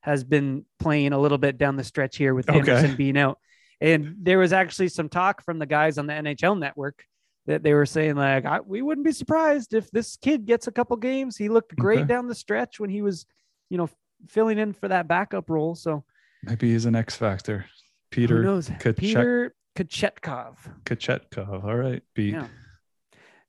has 0.00 0.24
been 0.24 0.64
playing 0.80 1.12
a 1.12 1.18
little 1.18 1.38
bit 1.38 1.58
down 1.58 1.76
the 1.76 1.84
stretch 1.84 2.16
here 2.16 2.34
with 2.34 2.48
Okay. 2.48 2.58
Andersen 2.58 2.96
being 2.96 3.16
out. 3.16 3.38
And 3.80 4.16
there 4.20 4.38
was 4.38 4.52
actually 4.52 4.88
some 4.88 5.08
talk 5.08 5.42
from 5.44 5.58
the 5.58 5.66
guys 5.66 5.98
on 5.98 6.06
the 6.06 6.12
NHL 6.12 6.58
network 6.58 7.04
that 7.46 7.62
they 7.64 7.74
were 7.74 7.86
saying 7.86 8.14
like 8.14 8.44
I, 8.44 8.60
we 8.60 8.82
wouldn't 8.82 9.04
be 9.04 9.12
surprised 9.12 9.74
if 9.74 9.90
this 9.90 10.16
kid 10.16 10.46
gets 10.46 10.66
a 10.68 10.72
couple 10.72 10.96
games. 10.96 11.36
He 11.36 11.48
looked 11.48 11.74
great 11.76 12.00
Okay. 12.00 12.08
down 12.08 12.28
the 12.28 12.34
stretch 12.34 12.78
when 12.78 12.90
he 12.90 13.02
was, 13.02 13.26
you 13.70 13.78
know, 13.78 13.88
filling 14.28 14.58
in 14.58 14.72
for 14.72 14.88
that 14.88 15.08
backup 15.08 15.50
role. 15.50 15.74
So 15.74 16.04
Maybe 16.44 16.70
he's 16.72 16.84
an 16.86 16.94
X 16.96 17.16
factor. 17.16 17.64
Who 18.14 18.20
Peter 18.20 18.42
knows? 18.42 18.68
Kachek- 18.68 18.96
Peter 18.96 19.54
Kochetkov. 19.76 20.56
Kachetkov. 20.84 21.64
All 21.64 21.76
right. 21.76 22.02
Beat. 22.14 22.34
Yeah. 22.34 22.46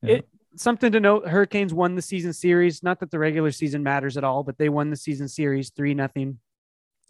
Yeah. 0.02 0.14
It, 0.16 0.28
something 0.56 0.92
to 0.92 1.00
note: 1.00 1.28
Hurricanes 1.28 1.74
won 1.74 1.94
the 1.94 2.02
season 2.02 2.32
series. 2.32 2.82
Not 2.82 3.00
that 3.00 3.10
the 3.10 3.18
regular 3.18 3.50
season 3.50 3.82
matters 3.82 4.16
at 4.16 4.24
all, 4.24 4.42
but 4.42 4.56
they 4.58 4.68
won 4.68 4.90
the 4.90 4.96
season 4.96 5.28
series 5.28 5.70
three 5.70 5.94
nothing. 5.94 6.38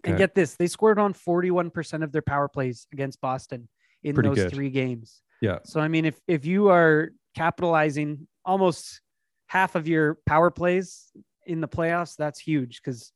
And 0.03 0.17
get 0.17 0.35
this: 0.35 0.55
they 0.55 0.67
scored 0.67 0.99
on 0.99 1.13
forty-one 1.13 1.71
percent 1.71 2.03
of 2.03 2.11
their 2.11 2.21
power 2.21 2.47
plays 2.47 2.87
against 2.93 3.19
Boston 3.21 3.67
in 4.03 4.13
Pretty 4.13 4.29
those 4.29 4.37
good. 4.37 4.51
three 4.51 4.69
games. 4.69 5.21
Yeah. 5.41 5.59
So 5.63 5.79
I 5.79 5.87
mean, 5.87 6.05
if 6.05 6.19
if 6.27 6.45
you 6.45 6.69
are 6.69 7.11
capitalizing 7.35 8.27
almost 8.43 9.01
half 9.47 9.75
of 9.75 9.87
your 9.87 10.19
power 10.25 10.51
plays 10.51 11.11
in 11.45 11.61
the 11.61 11.67
playoffs, 11.67 12.15
that's 12.17 12.39
huge 12.39 12.81
because. 12.83 13.11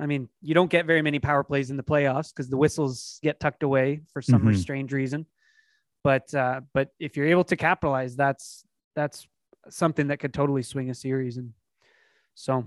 I 0.00 0.06
mean, 0.06 0.28
you 0.40 0.54
don't 0.54 0.70
get 0.70 0.86
very 0.86 1.02
many 1.02 1.18
power 1.18 1.44
plays 1.44 1.70
in 1.70 1.76
the 1.76 1.82
playoffs 1.82 2.32
because 2.32 2.48
the 2.48 2.56
whistles 2.56 3.18
get 3.22 3.38
tucked 3.38 3.62
away 3.62 4.00
for 4.12 4.22
some 4.22 4.42
Mhm. 4.42 4.56
strange 4.56 4.92
reason. 4.92 5.26
But 6.02 6.32
uh, 6.34 6.62
but 6.72 6.88
if 6.98 7.16
you're 7.16 7.26
able 7.26 7.44
to 7.44 7.56
capitalize, 7.56 8.16
that's 8.16 8.64
that's 8.96 9.26
something 9.68 10.08
that 10.08 10.18
could 10.18 10.32
totally 10.32 10.62
swing 10.62 10.88
a 10.90 10.94
series. 10.94 11.36
And 11.36 11.52
so, 12.34 12.66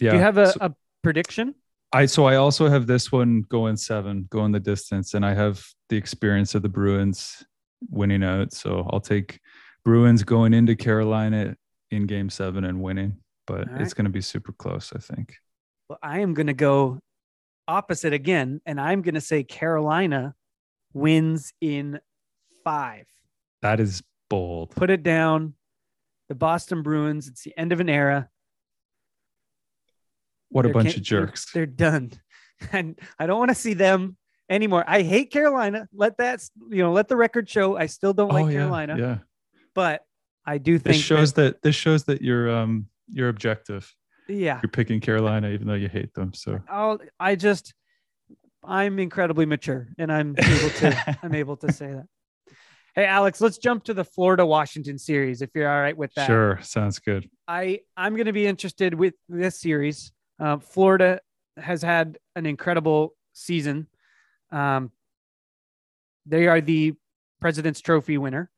Yeah. 0.00 0.10
do 0.10 0.16
you 0.16 0.22
have 0.22 0.38
a, 0.38 0.52
So- 0.52 0.58
a 0.60 0.74
prediction? 1.02 1.54
I 1.92 2.06
so 2.06 2.24
I 2.26 2.36
also 2.36 2.68
have 2.68 2.86
this 2.86 3.10
one 3.10 3.42
going 3.42 3.76
seven, 3.76 4.28
going 4.30 4.52
the 4.52 4.60
distance, 4.60 5.14
and 5.14 5.26
I 5.26 5.34
have 5.34 5.66
the 5.88 5.96
experience 5.96 6.54
of 6.54 6.62
the 6.62 6.68
Bruins 6.68 7.44
winning 7.90 8.22
out. 8.22 8.52
So 8.52 8.86
I'll 8.90 9.00
take 9.00 9.40
Bruins 9.84 10.22
going 10.22 10.54
into 10.54 10.76
Carolina 10.76 11.56
in 11.90 12.06
game 12.06 12.30
seven 12.30 12.62
and 12.64 12.80
winning. 12.80 13.16
But 13.46 13.68
All 13.68 13.80
it's 13.82 13.94
going 13.94 14.04
to 14.04 14.10
be 14.10 14.20
super 14.20 14.52
close, 14.52 14.92
I 14.94 15.00
think. 15.00 15.34
Well, 15.90 15.98
I 16.04 16.20
am 16.20 16.34
going 16.34 16.46
to 16.46 16.52
go 16.52 17.00
opposite 17.66 18.12
again, 18.12 18.60
and 18.64 18.80
I'm 18.80 19.02
going 19.02 19.16
to 19.16 19.20
say 19.20 19.42
Carolina 19.42 20.36
wins 20.92 21.52
in 21.60 21.98
five. 22.62 23.06
That 23.62 23.80
is 23.80 24.00
bold. 24.28 24.70
Put 24.70 24.90
it 24.90 25.02
down. 25.02 25.54
the 26.28 26.36
Boston 26.36 26.84
Bruins. 26.84 27.26
It's 27.26 27.42
the 27.42 27.52
end 27.58 27.72
of 27.72 27.80
an 27.80 27.88
era. 27.88 28.28
What 30.50 30.64
a 30.64 30.68
They're 30.68 30.74
bunch 30.74 30.96
of 30.96 31.02
jerks. 31.02 31.50
They're, 31.50 31.66
they're 31.66 31.74
done, 31.74 32.12
and 32.72 32.96
I 33.18 33.26
don't 33.26 33.40
want 33.40 33.50
to 33.50 33.56
see 33.56 33.74
them 33.74 34.16
anymore. 34.48 34.84
I 34.86 35.02
hate 35.02 35.32
Carolina. 35.32 35.88
Let 35.92 36.18
that 36.18 36.40
you 36.68 36.84
know. 36.84 36.92
Let 36.92 37.08
the 37.08 37.16
record 37.16 37.48
show. 37.48 37.76
I 37.76 37.86
still 37.86 38.12
don't 38.12 38.28
like 38.28 38.44
oh, 38.44 38.48
yeah, 38.48 38.58
Carolina, 38.60 38.96
Yeah. 38.96 39.18
but 39.74 40.02
I 40.46 40.58
do 40.58 40.78
think 40.78 40.94
This 40.98 41.04
shows 41.04 41.32
that, 41.32 41.62
this 41.62 41.74
shows 41.74 42.04
that 42.04 42.22
you're 42.22 42.48
um 42.48 42.86
you're 43.08 43.28
objective. 43.28 43.92
Yeah. 44.30 44.60
You're 44.62 44.70
picking 44.70 45.00
Carolina 45.00 45.48
even 45.50 45.66
though 45.66 45.74
you 45.74 45.88
hate 45.88 46.14
them. 46.14 46.32
So 46.34 46.60
I'll. 46.68 46.98
I 47.18 47.34
just. 47.36 47.74
I'm 48.62 48.98
incredibly 48.98 49.46
mature, 49.46 49.88
and 49.98 50.12
I'm 50.12 50.34
able 50.38 50.70
to. 50.70 51.18
I'm 51.22 51.34
able 51.34 51.56
to 51.58 51.72
say 51.72 51.86
that. 51.92 52.06
Hey, 52.94 53.06
Alex, 53.06 53.40
let's 53.40 53.56
jump 53.56 53.84
to 53.84 53.94
the 53.94 54.04
Florida 54.04 54.44
Washington 54.44 54.98
series 54.98 55.42
if 55.42 55.50
you're 55.54 55.70
all 55.70 55.80
right 55.80 55.96
with 55.96 56.12
that. 56.14 56.26
sure, 56.26 56.58
sounds 56.62 56.98
good. 56.98 57.28
I 57.48 57.80
I'm 57.96 58.14
going 58.16 58.26
to 58.26 58.32
be 58.32 58.46
interested 58.46 58.94
with 58.94 59.14
this 59.28 59.60
series. 59.60 60.12
Uh, 60.38 60.58
Florida 60.58 61.20
has 61.56 61.82
had 61.82 62.18
an 62.36 62.46
incredible 62.46 63.14
season. 63.32 63.86
Um, 64.50 64.90
they 66.26 66.46
are 66.48 66.60
the 66.60 66.94
President's 67.40 67.80
Trophy 67.80 68.18
winner 68.18 68.50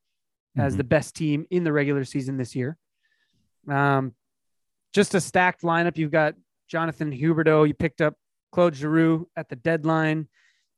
as 0.57 0.75
Mhm. 0.75 0.79
the 0.79 0.85
best 0.85 1.15
team 1.15 1.47
in 1.51 1.63
the 1.65 1.73
regular 1.73 2.05
season 2.05 2.37
this 2.37 2.57
year. 2.57 2.77
Um, 3.69 4.15
just 4.93 5.15
a 5.15 5.21
stacked 5.21 5.63
lineup. 5.63 5.97
You've 5.97 6.11
got 6.11 6.35
Jonathan 6.69 7.11
Huberdeau. 7.13 7.67
You 7.67 7.75
picked 7.75 8.01
up 8.01 8.15
Claude 8.53 8.75
Giroux 8.75 9.29
at 9.37 9.49
the 9.49 9.57
deadline. 9.57 10.29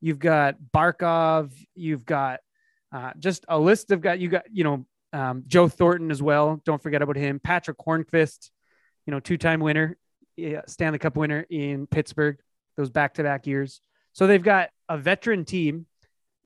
You've 0.01 0.19
got 0.19 0.55
Barkov. 0.73 1.51
You've 1.75 2.05
got 2.05 2.39
uh, 2.91 3.11
just 3.19 3.45
a 3.47 3.57
list 3.59 3.91
of 3.91 4.01
guys. 4.01 4.19
You 4.21 4.29
got 4.29 4.45
you 4.51 4.63
know 4.63 4.85
um, 5.13 5.43
Joe 5.47 5.67
Thornton 5.67 6.11
as 6.11 6.21
well. 6.21 6.61
Don't 6.65 6.81
forget 6.81 7.01
about 7.01 7.15
him. 7.15 7.39
Patrick 7.39 7.77
Hornqvist, 7.77 8.49
you 9.05 9.11
know, 9.11 9.19
two-time 9.19 9.59
winner, 9.61 9.97
yeah, 10.35 10.61
Stanley 10.67 10.99
Cup 10.99 11.15
winner 11.15 11.45
in 11.49 11.87
Pittsburgh, 11.87 12.37
those 12.75 12.89
back-to-back 12.89 13.47
years. 13.47 13.79
So 14.13 14.27
they've 14.27 14.43
got 14.43 14.69
a 14.89 14.97
veteran 14.97 15.45
team 15.45 15.85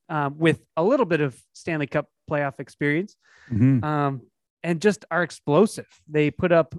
um, 0.08 0.38
with 0.38 0.60
a 0.77 0.84
little 0.84 1.05
bit 1.08 1.21
of 1.21 1.39
Stanley 1.53 1.88
Cup 1.88 2.08
playoff 2.29 2.60
experience, 2.60 3.15
Mhm. 3.51 3.84
um, 3.84 4.21
and 4.63 4.79
just 4.82 5.05
are 5.10 5.23
explosive. 5.23 5.88
They 6.08 6.29
put 6.32 6.51
up 6.51 6.75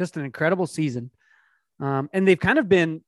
just 0.00 0.16
an 0.16 0.24
incredible 0.24 0.66
season, 0.66 1.10
um, 1.78 2.08
and 2.14 2.26
they've 2.26 2.40
kind 2.40 2.58
of 2.58 2.68
been 2.68 3.02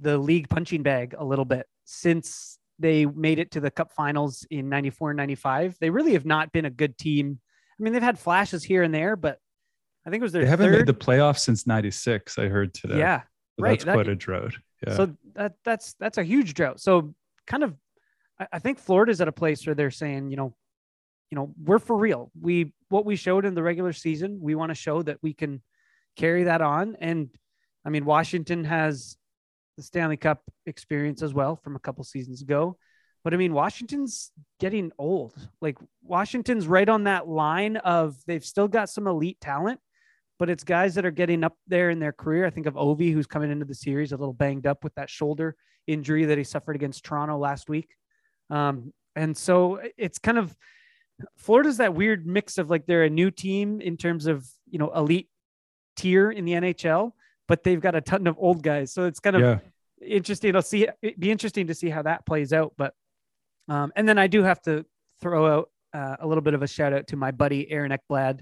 the 0.00 0.18
league 0.18 0.48
punching 0.50 0.82
bag 0.82 1.14
a 1.18 1.24
little 1.24 1.46
bit 1.46 1.66
since 1.84 2.58
they 2.78 3.06
made 3.06 3.38
it 3.38 3.50
to 3.52 3.60
the 3.60 3.70
cup 3.70 3.92
finals 3.92 4.46
in 4.50 4.68
94 4.68 5.12
and 5.12 5.16
95 5.16 5.76
they 5.80 5.88
really 5.90 6.12
have 6.14 6.24
not 6.26 6.50
been 6.50 6.64
a 6.64 6.70
good 6.70 6.98
team 6.98 7.38
i 7.78 7.82
mean 7.82 7.92
they've 7.92 8.02
had 8.02 8.18
flashes 8.18 8.64
here 8.64 8.82
and 8.82 8.92
there 8.92 9.14
but 9.14 9.38
i 10.04 10.10
think 10.10 10.20
it 10.20 10.24
was 10.24 10.32
their 10.32 10.42
They 10.42 10.48
haven't 10.48 10.72
third 10.72 10.78
made 10.78 10.86
the 10.88 10.94
playoffs 10.94 11.38
since 11.38 11.64
'96. 11.66 12.36
I 12.38 12.48
heard 12.48 12.74
today. 12.74 12.98
yeah 12.98 13.20
So 13.20 13.26
right, 13.62 13.70
That's 13.78 13.84
that- 13.84 13.92
quite 13.94 14.08
a 14.08 14.16
drought. 14.16 14.54
Yeah. 14.84 14.96
so 14.96 15.14
that 15.34 15.52
that's 15.64 15.94
that's 16.00 16.18
a 16.18 16.24
huge 16.24 16.54
drought 16.54 16.80
so 16.80 17.14
kind 17.46 17.62
of 17.62 17.74
I, 18.40 18.48
I 18.54 18.58
think 18.58 18.78
florida's 18.80 19.20
at 19.20 19.28
a 19.28 19.32
place 19.32 19.64
where 19.64 19.76
they're 19.76 19.92
saying 19.92 20.30
you 20.32 20.36
know 20.36 20.56
you 21.30 21.36
know 21.36 21.54
we're 21.64 21.78
for 21.78 21.96
real 21.96 22.32
we 22.40 22.72
what 22.88 23.04
we 23.06 23.14
showed 23.14 23.44
in 23.44 23.54
the 23.54 23.62
regular 23.62 23.92
season 23.92 24.38
we 24.40 24.56
want 24.56 24.70
to 24.70 24.74
show 24.74 25.00
that 25.02 25.18
we 25.22 25.32
can 25.32 25.62
carry 26.16 26.44
that 26.44 26.60
on 26.60 26.96
and 27.00 27.30
i 27.84 27.90
mean 27.90 28.04
washington 28.04 28.64
has 28.64 29.16
the 29.76 29.82
stanley 29.82 30.16
cup 30.16 30.42
experience 30.66 31.22
as 31.22 31.34
well 31.34 31.56
from 31.56 31.76
a 31.76 31.80
couple 31.80 32.04
seasons 32.04 32.42
ago 32.42 32.76
but 33.22 33.34
i 33.34 33.36
mean 33.36 33.52
washington's 33.52 34.30
getting 34.60 34.92
old 34.98 35.34
like 35.60 35.78
washington's 36.02 36.66
right 36.66 36.88
on 36.88 37.04
that 37.04 37.28
line 37.28 37.76
of 37.78 38.16
they've 38.26 38.44
still 38.44 38.68
got 38.68 38.88
some 38.88 39.06
elite 39.06 39.40
talent 39.40 39.80
but 40.38 40.50
it's 40.50 40.64
guys 40.64 40.94
that 40.94 41.06
are 41.06 41.10
getting 41.10 41.44
up 41.44 41.56
there 41.68 41.90
in 41.90 42.00
their 42.00 42.12
career. 42.12 42.44
I 42.44 42.50
think 42.50 42.66
of 42.66 42.74
Ovi, 42.74 43.12
who's 43.12 43.26
coming 43.26 43.50
into 43.50 43.64
the 43.64 43.74
series 43.74 44.12
a 44.12 44.16
little 44.16 44.34
banged 44.34 44.66
up 44.66 44.82
with 44.82 44.94
that 44.96 45.08
shoulder 45.08 45.56
injury 45.86 46.24
that 46.24 46.38
he 46.38 46.44
suffered 46.44 46.76
against 46.76 47.04
Toronto 47.04 47.38
last 47.38 47.68
week. 47.68 47.88
Um, 48.50 48.92
and 49.14 49.36
so 49.36 49.80
it's 49.96 50.18
kind 50.18 50.38
of 50.38 50.54
Florida's 51.36 51.76
that 51.76 51.94
weird 51.94 52.26
mix 52.26 52.58
of 52.58 52.68
like 52.68 52.86
they're 52.86 53.04
a 53.04 53.10
new 53.10 53.30
team 53.30 53.80
in 53.80 53.96
terms 53.96 54.26
of 54.26 54.46
you 54.68 54.78
know 54.78 54.92
elite 54.92 55.28
tier 55.96 56.30
in 56.30 56.44
the 56.44 56.52
NHL, 56.52 57.12
but 57.48 57.62
they've 57.62 57.80
got 57.80 57.94
a 57.94 58.00
ton 58.00 58.26
of 58.26 58.36
old 58.38 58.62
guys. 58.62 58.92
So 58.92 59.06
it's 59.06 59.20
kind 59.20 59.36
of 59.36 59.42
yeah. 59.42 59.58
interesting. 60.06 60.50
It'll 60.50 60.62
see 60.62 60.88
it'd 61.02 61.20
be 61.20 61.30
interesting 61.30 61.66
to 61.68 61.74
see 61.74 61.90
how 61.90 62.02
that 62.02 62.26
plays 62.26 62.52
out. 62.52 62.72
But 62.76 62.94
um, 63.68 63.92
and 63.96 64.08
then 64.08 64.18
I 64.18 64.26
do 64.26 64.42
have 64.42 64.60
to 64.62 64.84
throw 65.20 65.58
out 65.58 65.70
uh, 65.92 66.16
a 66.20 66.26
little 66.26 66.42
bit 66.42 66.54
of 66.54 66.62
a 66.62 66.66
shout 66.66 66.92
out 66.92 67.06
to 67.08 67.16
my 67.16 67.30
buddy 67.30 67.70
Aaron 67.70 67.92
Ekblad. 67.92 68.40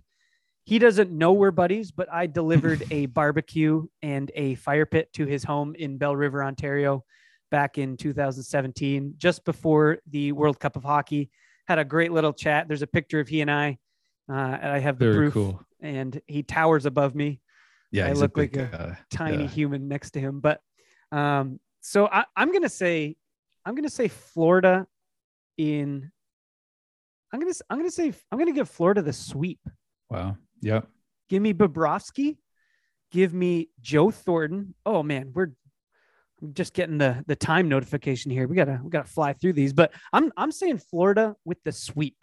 He 0.64 0.78
doesn't 0.78 1.10
know 1.10 1.32
we're 1.32 1.50
buddies, 1.50 1.90
but 1.90 2.12
I 2.12 2.26
delivered 2.26 2.84
a 2.90 3.06
barbecue 3.06 3.86
and 4.00 4.30
a 4.34 4.54
fire 4.56 4.86
pit 4.86 5.12
to 5.14 5.26
his 5.26 5.44
home 5.44 5.74
in 5.76 5.98
Belle 5.98 6.16
River, 6.16 6.42
Ontario, 6.44 7.04
back 7.50 7.78
in 7.78 7.96
2017, 7.96 9.14
just 9.18 9.44
before 9.44 9.98
the 10.08 10.32
World 10.32 10.58
Cup 10.58 10.76
of 10.76 10.84
Hockey. 10.84 11.30
Had 11.66 11.78
a 11.78 11.84
great 11.84 12.12
little 12.12 12.32
chat. 12.32 12.66
There's 12.68 12.82
a 12.82 12.86
picture 12.86 13.20
of 13.20 13.28
he 13.28 13.40
and 13.40 13.50
I. 13.50 13.78
Uh, 14.28 14.34
and 14.34 14.72
I 14.72 14.78
have 14.78 14.98
the 14.98 15.06
Very 15.06 15.16
proof, 15.16 15.34
cool. 15.34 15.66
And 15.82 16.20
he 16.26 16.42
towers 16.42 16.86
above 16.86 17.14
me 17.14 17.40
Yeah, 17.90 18.06
I 18.06 18.12
look 18.12 18.36
a 18.36 18.40
big 18.40 18.56
like 18.56 18.70
guy. 18.70 18.98
tiny 19.10 19.42
Yeah. 19.42 19.48
human 19.48 19.88
next 19.88 20.12
to 20.12 20.20
him. 20.20 20.40
But 20.40 20.60
um, 21.10 21.60
so 21.80 22.06
I, 22.06 22.24
I'm 22.36 22.52
gonna 22.52 22.68
say 22.68 23.16
I'm 23.66 23.74
gonna 23.74 23.90
say 23.90 24.08
Florida 24.08 24.86
in 25.58 26.10
I'm 27.32 27.40
gonna 27.40 27.52
I'm 27.68 27.78
gonna 27.78 27.90
say 27.90 28.12
I'm 28.30 28.38
gonna 28.38 28.52
give 28.52 28.68
Florida 28.70 29.02
the 29.02 29.12
sweep. 29.12 29.60
Wow. 30.08 30.36
Yep. 30.60 30.86
Give 31.28 31.42
me 31.42 31.52
Bobrovsky, 31.54 32.36
give 33.10 33.34
me 33.34 33.68
Joe 33.80 34.10
Thornton. 34.10 34.74
Oh 34.86 35.02
man, 35.02 35.32
we're 35.34 35.48
I'm 36.42 36.54
just 36.54 36.74
getting 36.74 36.98
the 36.98 37.24
the 37.26 37.36
time 37.36 37.68
notification 37.68 38.30
here. 38.30 38.46
We 38.48 38.56
gotta 38.56 38.80
we 38.82 38.90
gotta 38.90 39.08
fly 39.08 39.32
through 39.32 39.52
these, 39.54 39.72
but 39.72 39.92
I'm 40.12 40.32
I'm 40.36 40.52
saying 40.52 40.78
Florida 40.78 41.34
with 41.44 41.62
the 41.64 41.72
sweep. 41.72 42.16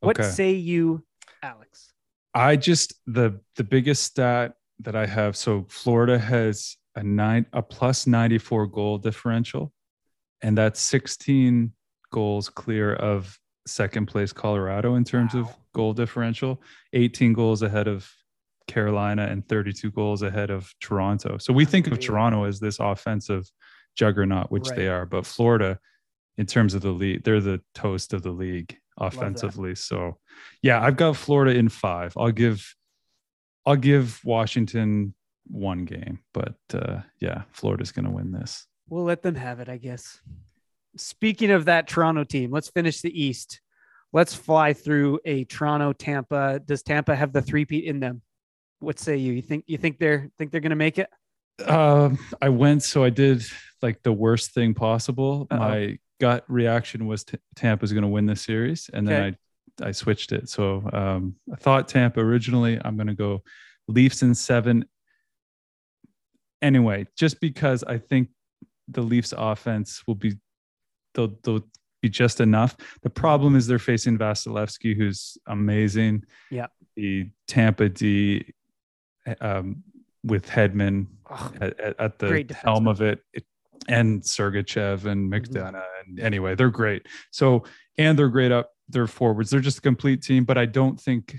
What 0.00 0.18
Okay. 0.18 0.28
say 0.28 0.52
you, 0.52 1.04
Alex? 1.42 1.92
I 2.34 2.56
just 2.56 2.94
the 3.06 3.40
the 3.56 3.64
biggest 3.64 4.02
stat 4.04 4.54
that 4.80 4.96
I 4.96 5.06
have. 5.06 5.36
So 5.36 5.66
Florida 5.68 6.18
has 6.18 6.76
a 6.96 7.02
nine 7.02 7.46
a 7.52 7.62
plus 7.62 8.06
94 8.06 8.66
goal 8.66 8.98
differential, 8.98 9.72
and 10.42 10.56
that's 10.56 10.80
16 10.80 11.72
goals 12.10 12.48
clear 12.48 12.94
of 12.94 13.38
second 13.66 14.06
place 14.06 14.32
Colorado 14.32 14.96
in 14.96 15.04
terms 15.04 15.34
of 15.34 15.48
goal 15.74 15.92
differential, 15.92 16.60
18 16.92 17.32
goals 17.32 17.62
ahead 17.62 17.88
of 17.88 18.10
Carolina 18.66 19.26
and 19.30 19.46
32 19.48 19.90
goals 19.90 20.22
ahead 20.22 20.50
of 20.50 20.72
Toronto. 20.80 21.38
So 21.38 21.52
we 21.52 21.64
think 21.64 21.86
of 21.86 22.00
Toronto 22.00 22.44
as 22.44 22.60
this 22.60 22.78
offensive 22.80 23.50
juggernaut, 23.96 24.50
which 24.50 24.68
they 24.70 24.88
are, 24.88 25.06
but 25.06 25.26
Florida, 25.26 25.78
in 26.38 26.46
terms 26.46 26.74
of 26.74 26.82
the 26.82 26.90
league, 26.90 27.24
they're 27.24 27.40
the 27.40 27.60
toast 27.74 28.12
of 28.12 28.22
the 28.22 28.30
league. 28.30 28.78
Offensively. 28.98 29.74
So 29.74 30.18
yeah, 30.62 30.82
I've 30.82 30.96
got 30.96 31.16
Florida 31.16 31.58
in 31.58 31.68
five. 31.68 32.14
I'll 32.16 32.32
give 32.32 32.74
I'll 33.64 33.76
give 33.76 34.20
Washington 34.24 35.14
one 35.46 35.84
game, 35.84 36.20
but 36.34 36.54
uh 36.74 37.00
yeah, 37.20 37.42
Florida's 37.52 37.92
gonna 37.92 38.10
win 38.10 38.32
this. 38.32 38.66
We'll 38.88 39.04
let 39.04 39.22
them 39.22 39.34
have 39.34 39.60
it, 39.60 39.68
I 39.68 39.78
guess. 39.78 40.20
Speaking 40.96 41.50
of 41.50 41.64
that 41.64 41.88
Toronto 41.88 42.24
team, 42.24 42.50
let's 42.50 42.68
finish 42.68 43.00
the 43.00 43.22
East. 43.22 43.60
Let's 44.12 44.34
fly 44.34 44.74
through 44.74 45.20
a 45.24 45.44
Toronto 45.44 45.94
Tampa. 45.94 46.60
Does 46.64 46.82
Tampa 46.82 47.16
have 47.16 47.32
the 47.32 47.40
three-peat 47.40 47.84
in 47.84 47.98
them? 47.98 48.20
What 48.80 48.98
say 48.98 49.16
you? 49.16 49.32
You 49.32 49.42
think 49.42 49.64
you 49.66 49.78
think 49.78 49.98
they're 49.98 50.28
think 50.38 50.50
they're 50.50 50.60
gonna 50.60 50.76
make 50.76 50.98
it? 50.98 51.08
Um, 51.66 52.18
I 52.40 52.48
went, 52.48 52.82
so 52.82 53.04
I 53.04 53.10
did 53.10 53.44
like 53.80 54.02
the 54.02 54.12
worst 54.12 54.52
thing 54.52 54.74
possible. 54.74 55.46
Uh-oh. 55.50 55.58
My 55.58 55.98
gut 56.22 56.44
reaction 56.46 57.06
was 57.08 57.24
t- 57.24 57.36
Tampa's 57.56 57.92
going 57.92 58.02
to 58.08 58.08
win 58.16 58.26
this 58.26 58.42
series, 58.42 58.88
and 58.94 59.06
then 59.08 59.36
I 59.82 59.88
I 59.88 59.92
switched 59.92 60.30
it. 60.32 60.48
So 60.48 60.88
um, 60.92 61.34
I 61.52 61.56
thought 61.56 61.88
Tampa 61.88 62.20
originally. 62.20 62.78
I'm 62.84 62.96
going 62.96 63.08
to 63.08 63.14
go 63.26 63.42
Leafs 63.88 64.22
in 64.22 64.34
seven. 64.34 64.84
Anyway, 66.60 67.06
just 67.16 67.40
because 67.40 67.82
I 67.82 67.98
think 67.98 68.28
the 68.86 69.02
Leafs 69.02 69.34
offense 69.36 70.02
will 70.06 70.14
be 70.14 70.34
they'll 71.14 71.34
they'll 71.42 71.66
be 72.02 72.08
just 72.08 72.40
enough. 72.40 72.76
The 73.02 73.10
problem 73.10 73.56
is 73.56 73.66
they're 73.66 73.78
facing 73.80 74.16
Vasilevskiy, 74.18 74.96
who's 74.96 75.36
amazing. 75.48 76.22
Yeah. 76.50 76.66
The 76.96 77.30
Tampa 77.48 77.88
D 77.88 78.44
um, 79.40 79.82
with 80.24 80.46
Hedman 80.46 81.06
at, 81.60 81.80
at 81.98 82.18
the 82.18 82.26
helm 82.64 82.86
of 82.86 83.00
it, 83.02 83.20
it- 83.32 83.46
and 83.88 84.22
Sergachev 84.22 85.04
and. 85.06 85.30
McDonagh. 85.32 85.82
And 86.06 86.20
anyway, 86.20 86.54
they're 86.54 86.70
great. 86.70 87.06
So, 87.30 87.64
and 87.98 88.18
they're 88.18 88.28
great 88.28 88.52
up 88.52 88.70
their 88.88 89.06
forwards. 89.06 89.50
They're 89.50 89.60
just 89.60 89.78
a 89.78 89.82
complete 89.82 90.22
team, 90.22 90.44
but 90.44 90.58
I 90.58 90.66
don't 90.66 91.00
think, 91.00 91.36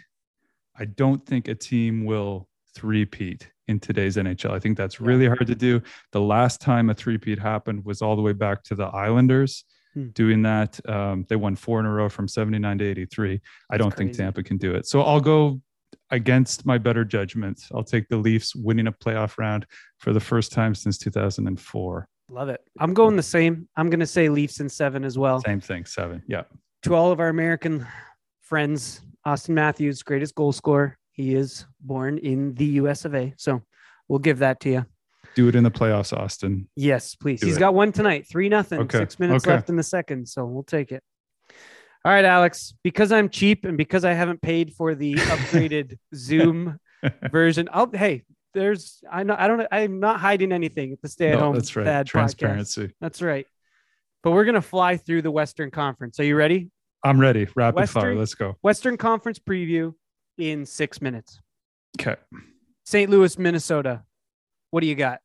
I 0.78 0.86
don't 0.86 1.24
think 1.26 1.48
a 1.48 1.56
team 1.56 2.06
will 2.06 2.48
three-peat 2.76 3.50
in 3.68 3.80
today's 3.80 4.18
NHL. 4.18 4.52
I 4.52 4.60
think 4.60 4.78
that's 4.78 5.00
really 5.00 5.28
hard 5.28 5.48
to 5.48 5.56
do. 5.56 5.82
The 6.12 6.22
last 6.22 6.60
time 6.62 6.90
a 6.90 6.94
three-peat 6.94 7.40
happened 7.40 7.86
was 7.86 8.02
all 8.02 8.16
the 8.16 8.22
way 8.22 8.34
back 8.34 8.64
to 8.64 8.76
the 8.76 8.86
Islanders 8.86 9.64
Hmm. 9.94 10.08
doing 10.08 10.42
that. 10.42 10.80
Um, 10.90 11.26
they 11.30 11.36
won 11.36 11.56
four 11.56 11.80
in 11.80 11.86
a 11.86 11.92
row 11.92 12.10
from 12.10 12.28
79 12.28 12.80
to 12.80 12.86
83. 12.86 13.40
I 13.70 13.78
don't 13.78 13.96
think. 13.96 14.14
Tampa 14.14 14.42
can 14.42 14.58
do 14.58 14.74
it. 14.74 14.88
So 14.88 15.04
I'll 15.04 15.20
go, 15.22 15.62
against 16.10 16.66
my 16.66 16.80
better 16.80 17.06
judgment, 17.06 17.62
I'll 17.74 17.84
take 17.84 18.08
the 18.10 18.18
Leafs 18.18 18.56
winning 18.56 18.88
a 18.88 18.92
playoff 18.92 19.38
round 19.38 19.68
for 20.00 20.12
the 20.12 20.20
first 20.20 20.52
time 20.52 20.74
since 20.74 20.98
2004. 20.98 22.08
Love 22.30 22.50
it. 22.50 22.62
I'm 22.80 22.94
going 22.94 23.16
the 23.16 23.24
same. 23.24 23.68
I'm 23.76 23.90
going 23.90 24.00
to 24.00 24.08
say 24.08 24.30
Leafs 24.30 24.60
in 24.60 24.70
seven 24.70 25.04
as 25.04 25.18
well. 25.18 25.42
Same 25.42 25.60
thing, 25.62 25.86
seven. 25.86 26.24
Yeah. 26.28 26.44
To 26.84 26.96
all 26.96 27.12
of 27.12 27.20
our 27.20 27.30
American 27.30 27.86
friends, 28.42 29.02
Auston 29.26 29.50
Matthews, 29.50 30.04
greatest 30.04 30.36
goal 30.36 30.52
scorer. 30.52 30.98
He 31.12 31.36
is 31.36 31.66
born 31.80 32.18
in 32.18 32.56
the 32.56 32.66
US 32.66 33.06
of 33.06 33.14
A. 33.16 33.34
So 33.38 33.62
we'll 34.08 34.20
give 34.20 34.40
that 34.40 34.60
to 34.62 34.70
you. 34.70 34.86
Do 35.36 35.48
it 35.48 35.56
in 35.56 35.64
the 35.64 35.72
playoffs, 35.72 36.16
Auston. 36.16 36.68
Yes, 36.76 37.16
please. 37.16 37.42
Do 37.42 37.48
He's 37.48 37.58
it. 37.58 37.60
got 37.60 37.74
one 37.74 37.92
tonight, 37.92 38.28
three 38.30 38.50
nothing. 38.50 38.82
Okay, 38.82 39.00
Six 39.00 39.20
minutes 39.20 39.46
okay. 39.46 39.56
left 39.56 39.70
in 39.70 39.76
the 39.76 39.84
second, 39.84 40.28
so 40.28 40.46
we'll 40.46 40.64
take 40.64 40.92
it. 40.92 41.04
All 42.06 42.12
right, 42.12 42.26
Alex. 42.26 42.74
Because 42.84 43.12
I'm 43.12 43.30
cheap 43.30 43.66
and 43.66 43.78
because 43.78 44.06
I 44.06 44.14
haven't 44.14 44.42
paid 44.42 44.74
for 44.74 44.94
the 44.94 45.16
upgraded 45.16 45.98
Zoom 46.16 46.78
version, 47.32 47.70
I'll 47.72 47.90
hey, 47.92 48.24
there's 48.54 49.04
I 49.12 49.24
know 49.24 49.36
I 49.38 49.48
don't 49.48 49.66
I'm 49.72 50.00
not 50.00 50.20
hiding 50.20 50.52
anything 50.52 50.94
at 50.94 51.02
the 51.02 51.10
stay 51.10 51.30
at 51.30 51.34
No, 51.40 51.46
home. 51.46 51.56
that's 51.56 51.76
right. 51.76 51.84
Dad 51.86 52.06
podcast. 52.06 52.10
Transparency. 52.10 52.94
That's 53.02 53.22
right. 53.22 53.48
But 54.22 54.32
we're 54.32 54.46
gonna 54.46 54.62
fly 54.62 54.98
through 54.98 55.22
the 55.24 55.32
Western 55.32 55.72
Conference. 55.72 56.20
Are 56.20 56.24
you 56.24 56.36
ready? 56.36 56.70
I'm 57.04 57.20
ready. 57.20 57.48
Rapid 57.56 57.90
fire. 57.90 58.16
Let's 58.16 58.36
go. 58.36 58.56
Western 58.62 58.96
Conference 58.98 59.40
preview 59.40 59.94
in 60.38 60.66
six 60.66 61.02
minutes. 61.02 61.40
Okay. 62.00 62.16
St. 62.86 63.10
Louis, 63.10 63.38
Minnesota. 63.38 64.04
What 64.72 64.82
do 64.82 64.88
you 64.88 64.96
got? 64.96 65.20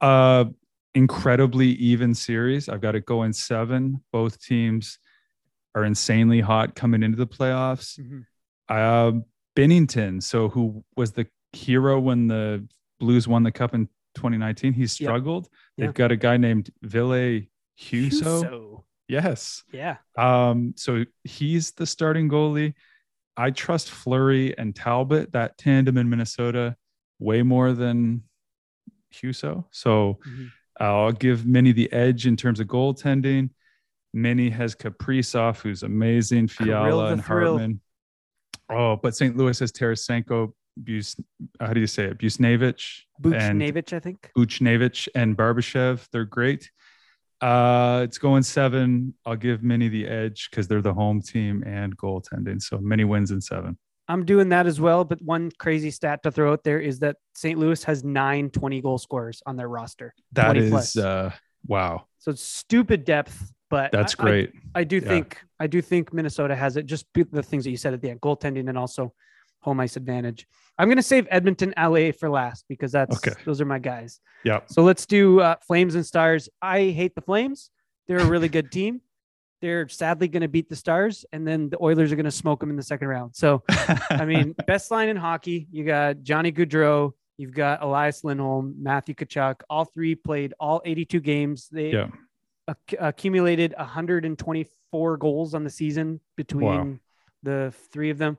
Uh, 0.00 0.46
incredibly 0.94 1.68
even 1.68 2.14
series. 2.14 2.68
I've 2.68 2.80
got 2.80 2.94
it 2.94 3.06
going 3.06 3.32
seven. 3.32 4.02
Both 4.12 4.40
teams 4.42 4.98
are 5.74 5.84
insanely 5.84 6.40
hot 6.40 6.74
coming 6.74 7.02
into 7.02 7.16
the 7.16 7.26
playoffs. 7.26 7.98
Uh, 8.68 9.12
Binnington, 9.56 10.22
so 10.22 10.48
who 10.48 10.84
was 10.96 11.12
the 11.12 11.26
hero 11.52 11.98
when 12.00 12.26
the 12.28 12.66
Blues 12.98 13.26
won 13.26 13.42
the 13.42 13.52
cup 13.52 13.74
in 13.74 13.86
2019? 14.16 14.72
He 14.72 14.86
struggled. 14.86 15.48
Yeah. 15.76 15.86
They've 15.86 15.94
got 15.94 16.12
a 16.12 16.16
guy 16.16 16.36
named 16.36 16.70
Ville 16.82 17.42
Husso. 17.78 18.22
Husso. 18.22 18.84
Yes. 19.08 19.64
Yeah. 19.72 19.96
Um, 20.16 20.74
so 20.76 21.04
he's 21.24 21.72
the 21.72 21.86
starting 21.86 22.28
goalie. 22.28 22.74
I 23.36 23.50
trust 23.50 23.90
Fleury 23.90 24.56
and 24.58 24.74
Talbot, 24.76 25.32
that 25.32 25.56
tandem 25.58 25.96
in 25.96 26.08
Minnesota, 26.10 26.76
way 27.18 27.42
more 27.42 27.72
than 27.72 28.22
Husso. 29.12 29.64
So 29.70 30.18
Mhm. 30.28 30.50
I'll 30.78 31.12
give 31.12 31.46
Minnie 31.46 31.72
the 31.72 31.92
edge 31.92 32.26
in 32.26 32.36
terms 32.36 32.60
of 32.60 32.66
goaltending. 32.68 33.50
Minnie 34.12 34.50
has 34.50 34.74
Kaprizov, 34.74 35.60
who's 35.60 35.82
amazing, 35.82 36.48
Fiala 36.48 37.12
and. 37.12 37.20
Hartman. 37.20 37.80
Oh, 38.68 38.96
but 38.96 39.16
St. 39.16 39.36
Louis 39.36 39.58
has 39.58 39.72
Tarasenko, 39.72 40.52
Bus, 40.76 41.16
how 41.60 41.72
do 41.72 41.80
you 41.80 41.86
say 41.86 42.04
it? 42.04 42.18
Busnevich 42.18 43.00
and 43.24 43.60
Buchnevich, 43.60 43.92
I 43.92 44.00
think. 44.00 44.30
Buchnevich 44.36 45.08
and 45.14 45.36
Barbashev. 45.36 46.06
They're 46.12 46.24
great. 46.24 46.70
Uh, 47.40 48.02
it's 48.04 48.18
going 48.18 48.42
seven. 48.42 49.14
I'll 49.24 49.36
give 49.36 49.62
Mini 49.62 49.88
the 49.88 50.06
edge 50.06 50.48
because 50.50 50.68
they're 50.68 50.82
the 50.82 50.92
home 50.94 51.22
team 51.22 51.62
and 51.66 51.96
goaltending. 51.96 52.60
So 52.60 52.78
Mini 52.78 53.04
wins 53.04 53.30
in 53.30 53.40
seven. 53.40 53.78
I'm 54.08 54.24
doing 54.24 54.48
that 54.50 54.66
as 54.66 54.80
well. 54.80 55.04
But 55.04 55.22
one 55.22 55.50
crazy 55.58 55.90
stat 55.90 56.22
to 56.24 56.30
throw 56.30 56.52
out 56.52 56.64
there 56.64 56.80
is 56.80 56.98
that 56.98 57.16
St. 57.34 57.58
Louis 57.58 57.82
has 57.84 58.04
nine 58.04 58.50
20 58.50 58.80
goal 58.82 58.98
scorers 58.98 59.42
on 59.46 59.56
their 59.56 59.68
roster. 59.68 60.12
That 60.32 60.56
is 60.56 60.92
20 60.92 61.06
uh, 61.06 61.30
wow. 61.66 62.06
So 62.18 62.32
it's 62.32 62.42
stupid 62.42 63.04
depth, 63.04 63.52
but 63.70 63.92
That's 63.92 64.14
I- 64.18 64.22
I- 64.22 64.26
great. 64.26 64.52
I, 64.74 64.84
do 64.84 64.96
Yeah. 64.96 65.08
think 65.08 65.38
I 65.58 65.66
do 65.66 65.80
think 65.80 66.12
Minnesota 66.12 66.54
has 66.56 66.76
it. 66.76 66.86
Just 66.86 67.06
the 67.14 67.42
things 67.42 67.64
that 67.64 67.70
you 67.70 67.76
said 67.76 67.94
at 67.94 68.02
the 68.02 68.10
end, 68.10 68.20
goaltending 68.20 68.68
and 68.68 68.76
also 68.76 69.14
home 69.60 69.80
ice 69.80 69.96
advantage. 69.96 70.46
I'm 70.78 70.88
going 70.88 70.96
to 70.96 71.02
save 71.02 71.26
Edmonton, 71.30 71.74
LA 71.76 72.12
for 72.12 72.30
last 72.30 72.64
because 72.68 72.92
that's 72.92 73.16
Okay. 73.18 73.38
those 73.44 73.60
are 73.60 73.66
my 73.66 73.78
guys. 73.78 74.20
yeah. 74.44 74.60
So 74.66 74.82
let's 74.82 75.04
do 75.06 75.40
uh, 75.40 75.56
Flames 75.66 75.94
and 75.94 76.04
Stars. 76.06 76.48
I 76.62 76.84
hate 76.90 77.14
the 77.14 77.20
Flames. 77.20 77.70
They're 78.08 78.18
a 78.18 78.24
really 78.24 78.48
good 78.48 78.72
team. 78.78 79.02
They're 79.60 79.88
sadly 79.88 80.26
going 80.28 80.40
to 80.40 80.48
beat 80.48 80.70
the 80.70 80.76
Stars, 80.76 81.26
and 81.32 81.46
then 81.46 81.68
the 81.68 81.76
Oilers 81.82 82.10
are 82.12 82.16
going 82.16 82.24
to 82.24 82.30
smoke 82.30 82.60
them 82.60 82.70
in 82.70 82.76
the 82.76 82.82
second 82.82 83.08
round. 83.08 83.36
So 83.36 83.62
I 83.68 84.24
mean, 84.24 84.54
best 84.66 84.90
line 84.90 85.10
in 85.10 85.16
hockey. 85.18 85.68
You 85.70 85.84
got 85.84 86.22
Johnny 86.22 86.50
Gaudreau. 86.50 87.12
You've 87.36 87.52
got 87.52 87.82
Elias 87.82 88.24
Lindholm, 88.24 88.74
Matthew 88.78 89.14
Tkachuk. 89.14 89.60
All 89.68 89.84
three 89.84 90.14
played 90.14 90.54
all 90.58 90.80
82 90.84 91.20
games. 91.20 91.68
They 91.70 91.90
Yeah. 91.92 92.08
acc- 92.68 92.94
accumulated 92.98 93.74
124 93.76 95.16
goals 95.18 95.54
on 95.54 95.64
the 95.64 95.70
season 95.70 96.20
between 96.36 96.64
Wow. 96.66 96.96
the 97.42 97.74
three 97.92 98.10
of 98.10 98.18
them. 98.18 98.38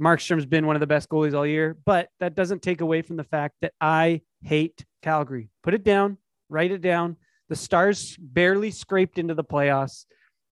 Markstrom's 0.00 0.46
been 0.46 0.66
one 0.66 0.76
of 0.76 0.80
the 0.80 0.86
best 0.86 1.08
goalies 1.08 1.34
all 1.34 1.46
year, 1.46 1.76
but 1.84 2.08
that 2.20 2.34
doesn't 2.34 2.62
take 2.62 2.80
away 2.80 3.02
from 3.02 3.16
the 3.16 3.24
fact 3.24 3.54
that 3.62 3.72
I 3.80 4.22
hate 4.42 4.84
Calgary. 5.02 5.48
Put 5.62 5.74
it 5.74 5.84
down, 5.84 6.18
write 6.48 6.72
it 6.72 6.80
down. 6.80 7.16
The 7.48 7.56
Stars 7.56 8.16
barely 8.18 8.70
scraped 8.72 9.18
into 9.18 9.34
the 9.34 9.44
playoffs. 9.44 10.06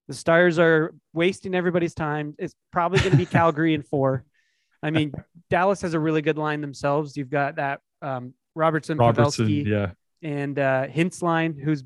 The 0.07 0.15
Stars 0.15 0.59
are 0.59 0.95
wasting 1.13 1.55
everybody's 1.55 1.95
time. 1.95 2.35
It's 2.39 2.55
probably 2.73 3.01
going 3.01 3.11
to 3.13 3.17
be 3.17 3.27
Calgary 3.39 3.75
in 3.75 3.83
four. 3.83 4.25
I 4.83 4.91
mean, 4.91 5.13
Dallas 5.51 5.81
has 5.83 5.95
a 5.95 5.99
really 5.99 6.21
good 6.23 6.37
line 6.39 6.61
themselves. 6.61 7.17
You've 7.17 7.31
got 7.31 7.57
that 7.57 7.81
um, 8.03 8.35
Robertson, 8.55 8.99
Robertson. 8.99 9.47
Pavelski, 9.49 9.65
Yeah. 9.67 9.93
and 10.23 10.59
uh, 10.59 10.87
Hintz 10.87 11.23
line, 11.23 11.57
who's, 11.59 11.83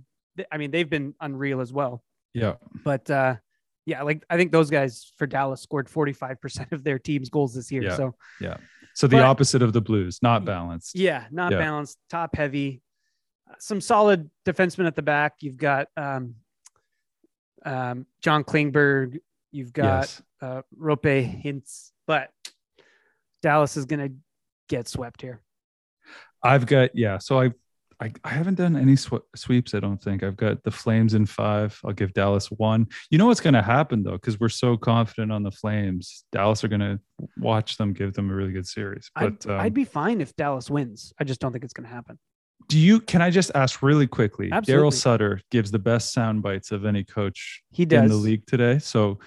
I 0.50 0.58
mean, 0.58 0.70
they've 0.72 0.90
been 0.90 1.14
unreal 1.20 1.60
as 1.60 1.72
well. 1.72 2.02
Yeah. 2.34 2.54
But 2.84 3.08
uh, 3.08 3.36
yeah, 3.88 4.02
like 4.02 4.22
I 4.28 4.36
think 4.36 4.52
those 4.52 4.68
guys 4.68 5.12
for 5.16 5.26
Dallas 5.26 5.62
scored 5.62 5.88
45% 5.88 6.72
of 6.72 6.84
their 6.84 6.98
team's 6.98 7.30
goals 7.30 7.54
this 7.54 7.72
year. 7.72 7.84
Yeah. 7.84 7.96
So 7.96 8.14
yeah. 8.40 8.56
So 8.94 9.06
the 9.06 9.16
But- 9.16 9.24
opposite 9.24 9.62
of 9.62 9.72
the 9.72 9.80
Blues, 9.80 10.18
not 10.22 10.44
balanced. 10.44 10.94
yeah, 10.94 11.26
not 11.30 11.52
Yeah. 11.52 11.58
balanced, 11.58 11.98
top 12.10 12.36
heavy, 12.36 12.82
some 13.58 13.80
solid 13.80 14.30
defensemen 14.44 14.86
at 14.86 14.94
the 14.94 15.02
back. 15.02 15.36
You've 15.40 15.56
got 15.56 15.88
um, 15.96 16.34
um, 17.64 18.06
John 18.20 18.44
Klingberg, 18.44 19.20
you've 19.52 19.72
got 19.72 20.00
Yes. 20.02 20.22
uh, 20.42 20.62
Roope 20.78 21.42
Hintz, 21.42 21.92
but 22.06 22.30
Dallas 23.40 23.76
is 23.76 23.86
going 23.86 24.08
to 24.10 24.14
get 24.68 24.86
swept 24.88 25.22
here. 25.22 25.40
I've 26.42 26.66
got 26.66 26.90
yeah. 26.94 27.18
So 27.18 27.40
I 27.40 27.52
I, 28.00 28.12
I 28.22 28.28
haven't 28.28 28.54
done 28.54 28.76
any 28.76 28.94
sw- 28.94 29.24
sweeps. 29.34 29.74
I 29.74 29.80
don't 29.80 30.00
think 30.00 30.22
I've 30.22 30.36
got 30.36 30.62
the 30.62 30.70
Flames 30.70 31.14
in 31.14 31.26
five. 31.26 31.78
I'll 31.84 31.92
give 31.92 32.12
Dallas 32.12 32.48
one. 32.50 32.86
You 33.10 33.18
know 33.18 33.26
what's 33.26 33.40
going 33.40 33.54
to 33.54 33.62
happen 33.62 34.04
though, 34.04 34.12
because 34.12 34.38
we're 34.38 34.48
so 34.50 34.76
confident 34.76 35.32
on 35.32 35.42
the 35.42 35.50
Flames. 35.50 36.24
Dallas 36.30 36.62
are 36.62 36.68
going 36.68 36.80
to 36.80 37.00
watch 37.38 37.76
them, 37.76 37.92
give 37.92 38.14
them 38.14 38.30
a 38.30 38.34
really 38.34 38.52
good 38.52 38.66
series. 38.68 39.10
I'd, 39.16 39.38
But 39.40 39.50
um, 39.52 39.60
I'd 39.60 39.74
be 39.74 39.84
fine 39.84 40.20
if 40.20 40.34
Dallas 40.36 40.70
wins. 40.70 41.12
I 41.18 41.24
just 41.24 41.40
don't 41.40 41.50
think 41.52 41.64
it's 41.64 41.72
going 41.72 41.88
to 41.88 41.92
happen. 41.94 42.18
do 42.68 42.78
you? 42.78 43.00
Can 43.00 43.20
I 43.20 43.30
just 43.30 43.50
ask 43.56 43.82
really 43.82 44.06
quickly? 44.06 44.48
Daryl 44.50 44.92
Sutter 44.92 45.40
gives 45.50 45.70
the 45.72 45.78
best 45.80 46.12
sound 46.12 46.40
bites 46.42 46.70
of 46.70 46.84
any 46.84 47.02
coach 47.02 47.62
He 47.72 47.82
in 47.82 48.06
the 48.06 48.14
league 48.14 48.46
today. 48.46 48.78
So 48.78 49.18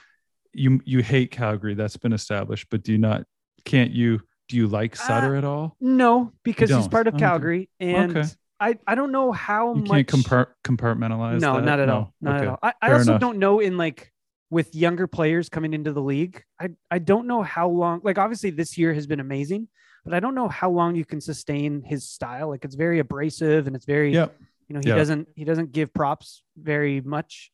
you 0.53 0.79
you 0.86 1.01
hate 1.03 1.31
Calgary. 1.31 1.73
That's 1.73 1.97
been 1.97 2.13
established. 2.13 2.67
But 2.71 2.84
do 2.84 2.93
you 2.93 2.97
not? 2.99 3.25
Can't 3.65 3.91
you? 3.91 4.21
Do 4.47 4.57
you 4.57 4.67
like 4.67 4.93
Uh, 4.99 5.03
Sutter 5.07 5.36
at 5.36 5.43
all? 5.45 5.75
No, 5.79 6.34
because 6.43 6.69
he's 6.69 6.88
part 6.89 7.07
of 7.07 7.13
Okay. 7.15 7.25
Calgary, 7.25 7.69
and 7.79 8.15
Okay. 8.17 8.27
I, 8.62 8.78
I 8.86 8.95
don't 8.95 9.12
know 9.12 9.32
how 9.32 9.74
You 9.74 9.82
much. 9.82 9.89
can't 9.89 10.08
compart- 10.08 10.47
compartmentalize. 10.63 11.41
no, 11.41 11.56
that? 11.56 11.65
not 11.65 11.80
at 11.80 11.88
No? 11.88 11.93
all. 11.95 12.13
Not 12.21 12.36
Okay. 12.36 12.43
at 12.45 12.50
all. 12.52 12.60
I, 12.62 12.74
I 12.82 12.91
also 12.93 13.12
enough. 13.12 13.21
don't 13.21 13.39
know 13.39 13.60
in 13.60 13.76
like 13.78 14.13
with 14.52 14.76
younger 14.76 15.08
players 15.08 15.50
coming 15.50 15.74
into 15.74 15.91
the 15.91 16.02
league. 16.02 16.43
I 16.60 16.69
I 16.91 17.00
don't 17.00 17.26
know 17.28 17.41
how 17.41 17.67
long. 17.69 18.02
Like 18.04 18.17
obviously 18.17 18.52
this 18.52 18.78
year 18.78 18.93
has 18.93 19.08
been 19.08 19.19
amazing, 19.19 19.67
but 20.06 20.13
I 20.13 20.19
don't 20.19 20.36
know 20.36 20.47
how 20.47 20.69
long 20.69 20.95
you 20.95 21.06
can 21.06 21.19
sustain 21.21 21.82
his 21.84 22.08
style. 22.08 22.50
Like 22.50 22.63
it's 22.63 22.76
very 22.76 23.00
abrasive 23.00 23.65
and 23.67 23.76
it's 23.76 23.86
very 23.86 24.13
Yep. 24.13 24.36
you 24.67 24.74
know 24.76 24.82
he 24.84 24.89
Yeah. 24.89 24.95
doesn't 24.95 25.28
he 25.36 25.43
doesn't 25.43 25.71
give 25.71 25.93
props 25.93 26.43
very 26.56 27.02
much. 27.02 27.52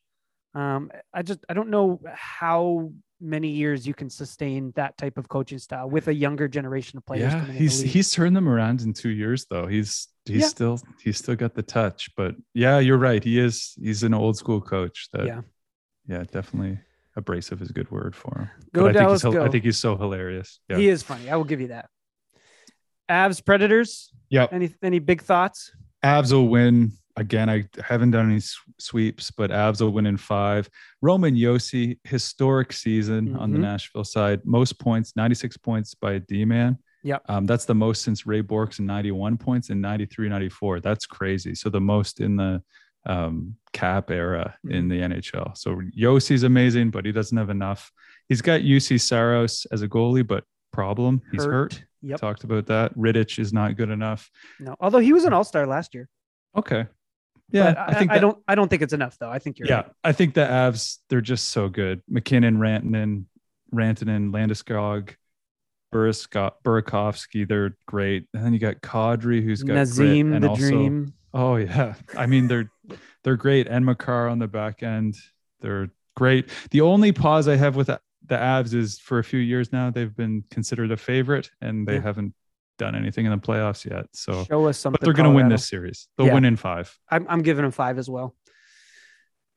Um, 0.54 0.90
I 1.14 1.22
just 1.22 1.40
I 1.48 1.54
don't 1.54 1.70
know 1.70 2.00
how 2.14 2.92
many 3.20 3.48
years 3.48 3.86
you 3.86 3.94
can 3.94 4.08
sustain 4.08 4.72
that 4.76 4.96
type 4.96 5.18
of 5.18 5.28
coaching 5.28 5.58
style 5.58 5.88
with 5.90 6.08
a 6.08 6.14
younger 6.14 6.46
generation 6.48 6.96
of 6.98 7.04
players. 7.06 7.32
Yeah, 7.32 7.44
he's 7.46 7.80
he's 7.80 8.10
turned 8.10 8.36
them 8.36 8.48
around 8.48 8.82
in 8.82 8.92
two 8.92 9.08
years 9.10 9.46
though. 9.50 9.66
He's 9.66 10.08
he's 10.24 10.42
Yeah. 10.42 10.46
still 10.48 10.80
he's 11.02 11.18
still 11.18 11.34
got 11.36 11.54
the 11.54 11.62
touch. 11.62 12.10
But 12.16 12.36
yeah, 12.54 12.78
you're 12.78 12.98
right. 12.98 13.22
He 13.22 13.38
is 13.38 13.74
he's 13.82 14.02
an 14.02 14.14
old 14.14 14.36
school 14.36 14.60
coach. 14.60 15.08
That 15.12 15.26
Yeah. 15.26 15.40
yeah, 16.06 16.24
definitely 16.30 16.78
abrasive 17.16 17.60
is 17.60 17.70
a 17.70 17.72
good 17.72 17.90
word 17.90 18.14
for 18.14 18.38
him. 18.38 18.50
Go 18.72 18.82
but 18.82 18.96
I 18.96 19.00
think 19.00 19.10
he's, 19.10 19.22
hil- 19.22 19.42
I 19.42 19.48
think 19.48 19.64
he's 19.64 19.78
so 19.78 19.96
hilarious. 19.96 20.60
Yeah. 20.68 20.76
He 20.76 20.88
is 20.88 21.02
funny. 21.02 21.28
I 21.28 21.36
will 21.36 21.44
give 21.44 21.60
you 21.60 21.68
that. 21.68 21.88
Avs 23.10 23.44
Predators. 23.44 24.12
Yeah. 24.28 24.46
Any 24.52 24.74
any 24.82 24.98
big 24.98 25.22
thoughts? 25.22 25.72
Avs 26.04 26.32
will 26.32 26.48
win 26.48 26.92
again. 27.18 27.50
I 27.50 27.68
haven't 27.82 28.12
done 28.12 28.30
any 28.30 28.40
sweeps, 28.78 29.30
but 29.30 29.50
Avs 29.50 29.80
will 29.80 29.90
win 29.90 30.06
in 30.06 30.16
five. 30.16 30.68
Roman 31.02 31.34
Josi, 31.34 31.98
historic 32.04 32.72
season 32.72 33.36
on 33.36 33.50
the 33.52 33.58
Mhm. 33.58 33.62
Nashville 33.62 34.04
side. 34.04 34.40
Most 34.44 34.78
points, 34.78 35.14
96 35.16 35.56
points 35.56 35.94
by 35.94 36.12
a 36.14 36.20
D 36.20 36.44
man. 36.44 36.78
Yep. 37.04 37.22
Um, 37.28 37.46
that's 37.46 37.64
the 37.64 37.74
most 37.74 38.02
since 38.02 38.26
Ray 38.26 38.40
Bourque's 38.40 38.78
in 38.80 38.86
91 38.86 39.36
points 39.36 39.70
in 39.70 39.80
93, 39.80 40.28
94. 40.28 40.80
That's 40.80 41.06
crazy. 41.06 41.54
So 41.54 41.68
the 41.70 41.80
most 41.80 42.20
in 42.20 42.36
the 42.36 42.62
um, 43.06 43.54
cap 43.72 44.10
era 44.10 44.54
in 44.68 44.88
the 44.88 45.00
NHL. 45.00 45.56
So 45.56 45.80
Josi's 45.96 46.42
amazing, 46.42 46.90
but 46.90 47.06
he 47.06 47.12
doesn't 47.12 47.38
have 47.38 47.48
enough. 47.48 47.90
He's 48.28 48.42
got 48.42 48.60
Juuse 48.60 49.00
Saros 49.00 49.66
as 49.72 49.80
a 49.82 49.88
goalie, 49.88 50.26
but 50.26 50.44
problem. 50.72 51.22
He's 51.32 51.44
hurt. 51.44 51.82
Yep. 52.02 52.20
Talked 52.20 52.44
about 52.44 52.66
that. 52.66 52.94
Rittich 52.96 53.38
is 53.38 53.52
not 53.52 53.76
good 53.76 53.88
enough. 53.88 54.30
No, 54.60 54.76
although 54.80 54.98
he 54.98 55.12
was 55.14 55.24
an 55.24 55.32
All 55.32 55.44
Star 55.44 55.66
last 55.66 55.94
year. 55.94 56.08
Okay. 56.56 56.86
Yeah, 57.50 57.72
But 57.74 57.78
I 57.96 57.98
think 57.98 58.10
I, 58.10 58.14
that- 58.14 58.20
don't. 58.20 58.38
I 58.46 58.54
don't 58.54 58.68
think 58.68 58.82
it's 58.82 58.92
enough 58.92 59.16
though. 59.18 59.30
I 59.30 59.38
think 59.38 59.58
you're 59.58 59.68
Yeah, 59.68 59.76
right. 59.76 59.92
I 60.04 60.12
think 60.12 60.34
the 60.34 60.42
Avs 60.42 60.98
they're 61.08 61.20
just 61.20 61.48
so 61.48 61.68
good. 61.68 62.02
MacKinnon, 62.08 62.58
Rantanen, 62.58 63.24
Rantanen, 63.74 64.30
Landeskog, 64.32 65.14
Burasko- 65.94 66.52
Burakovsky, 66.64 67.48
they're 67.48 67.76
great. 67.86 68.26
And 68.34 68.44
then 68.44 68.52
you 68.52 68.58
got 68.58 68.80
Kadri, 68.82 69.42
who's 69.42 69.62
got 69.62 69.74
Nazem, 69.76 70.34
and 70.34 70.44
the 70.44 70.48
also, 70.50 70.68
dream. 70.68 71.14
Oh 71.34 71.56
yeah, 71.56 71.94
I 72.16 72.26
mean 72.26 72.48
they're 72.48 72.70
they're 73.24 73.36
great. 73.36 73.66
And 73.66 73.84
Makar 73.86 74.28
on 74.28 74.38
the 74.38 74.48
back 74.48 74.82
end, 74.82 75.16
they're 75.60 75.88
great. 76.16 76.50
The 76.70 76.82
only 76.82 77.12
pause 77.12 77.48
I 77.48 77.56
have 77.56 77.76
with 77.76 77.86
the 77.88 78.00
the 78.26 78.36
Avs 78.36 78.74
is 78.74 78.98
for 78.98 79.18
a 79.18 79.24
few 79.24 79.40
years 79.40 79.72
now 79.72 79.90
they've 79.90 80.14
been 80.14 80.44
considered 80.50 80.90
a 80.90 80.96
favorite, 80.98 81.50
and 81.62 81.86
they 81.88 81.94
Yeah. 81.94 82.02
haven't 82.02 82.34
done 82.78 82.94
anything 82.94 83.26
in 83.26 83.32
the 83.32 83.38
playoffs 83.38 83.84
yet. 83.88 84.06
So, 84.12 84.44
Show 84.44 84.66
us 84.66 84.78
something. 84.78 84.98
but 85.00 85.04
they're 85.04 85.12
going 85.14 85.28
to 85.28 85.34
win 85.36 85.48
this 85.48 85.66
series. 85.68 86.08
They'll 86.16 86.28
Yeah. 86.28 86.34
win 86.34 86.44
in 86.44 86.56
five. 86.56 86.96
I'm, 87.10 87.26
I'm 87.28 87.42
giving 87.42 87.62
them 87.62 87.72
five 87.72 87.98
as 87.98 88.08
well. 88.08 88.34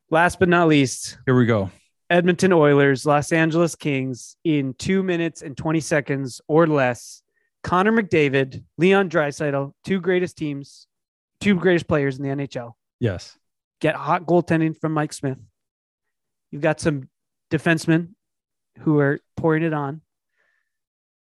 Last 0.10 0.40
but 0.40 0.50
not 0.50 0.68
least, 0.68 1.18
Here 1.26 1.36
we 1.38 1.46
go. 1.46 1.72
Edmonton 2.10 2.52
Oilers, 2.52 3.06
Los 3.06 3.32
Angeles 3.32 3.76
Kings 3.76 4.36
in 4.44 4.74
two 4.74 5.02
minutes 5.04 5.42
and 5.42 5.56
20 5.56 5.80
seconds 5.80 6.42
or 6.50 6.68
less. 6.68 7.22
Connor 7.64 7.92
McDavid, 7.94 8.64
Leon 8.78 9.10
Draisaitl, 9.10 9.72
two 9.86 10.02
greatest 10.02 10.38
teams, 10.38 10.88
two 11.40 11.56
greatest 11.56 11.88
players 11.88 12.18
in 12.18 12.24
the 12.24 12.30
NHL. 12.30 12.74
Yes. 13.00 13.38
Get 13.80 13.96
hot 13.96 14.26
goaltending 14.26 14.78
from 14.78 14.92
Mike 14.94 15.14
Smith. 15.14 15.38
You've 16.52 16.62
got 16.62 16.82
some 16.82 17.08
defensemen 17.50 18.10
who 18.80 19.00
are 19.00 19.20
pouring 19.38 19.64
it 19.64 19.74
on. 19.74 20.02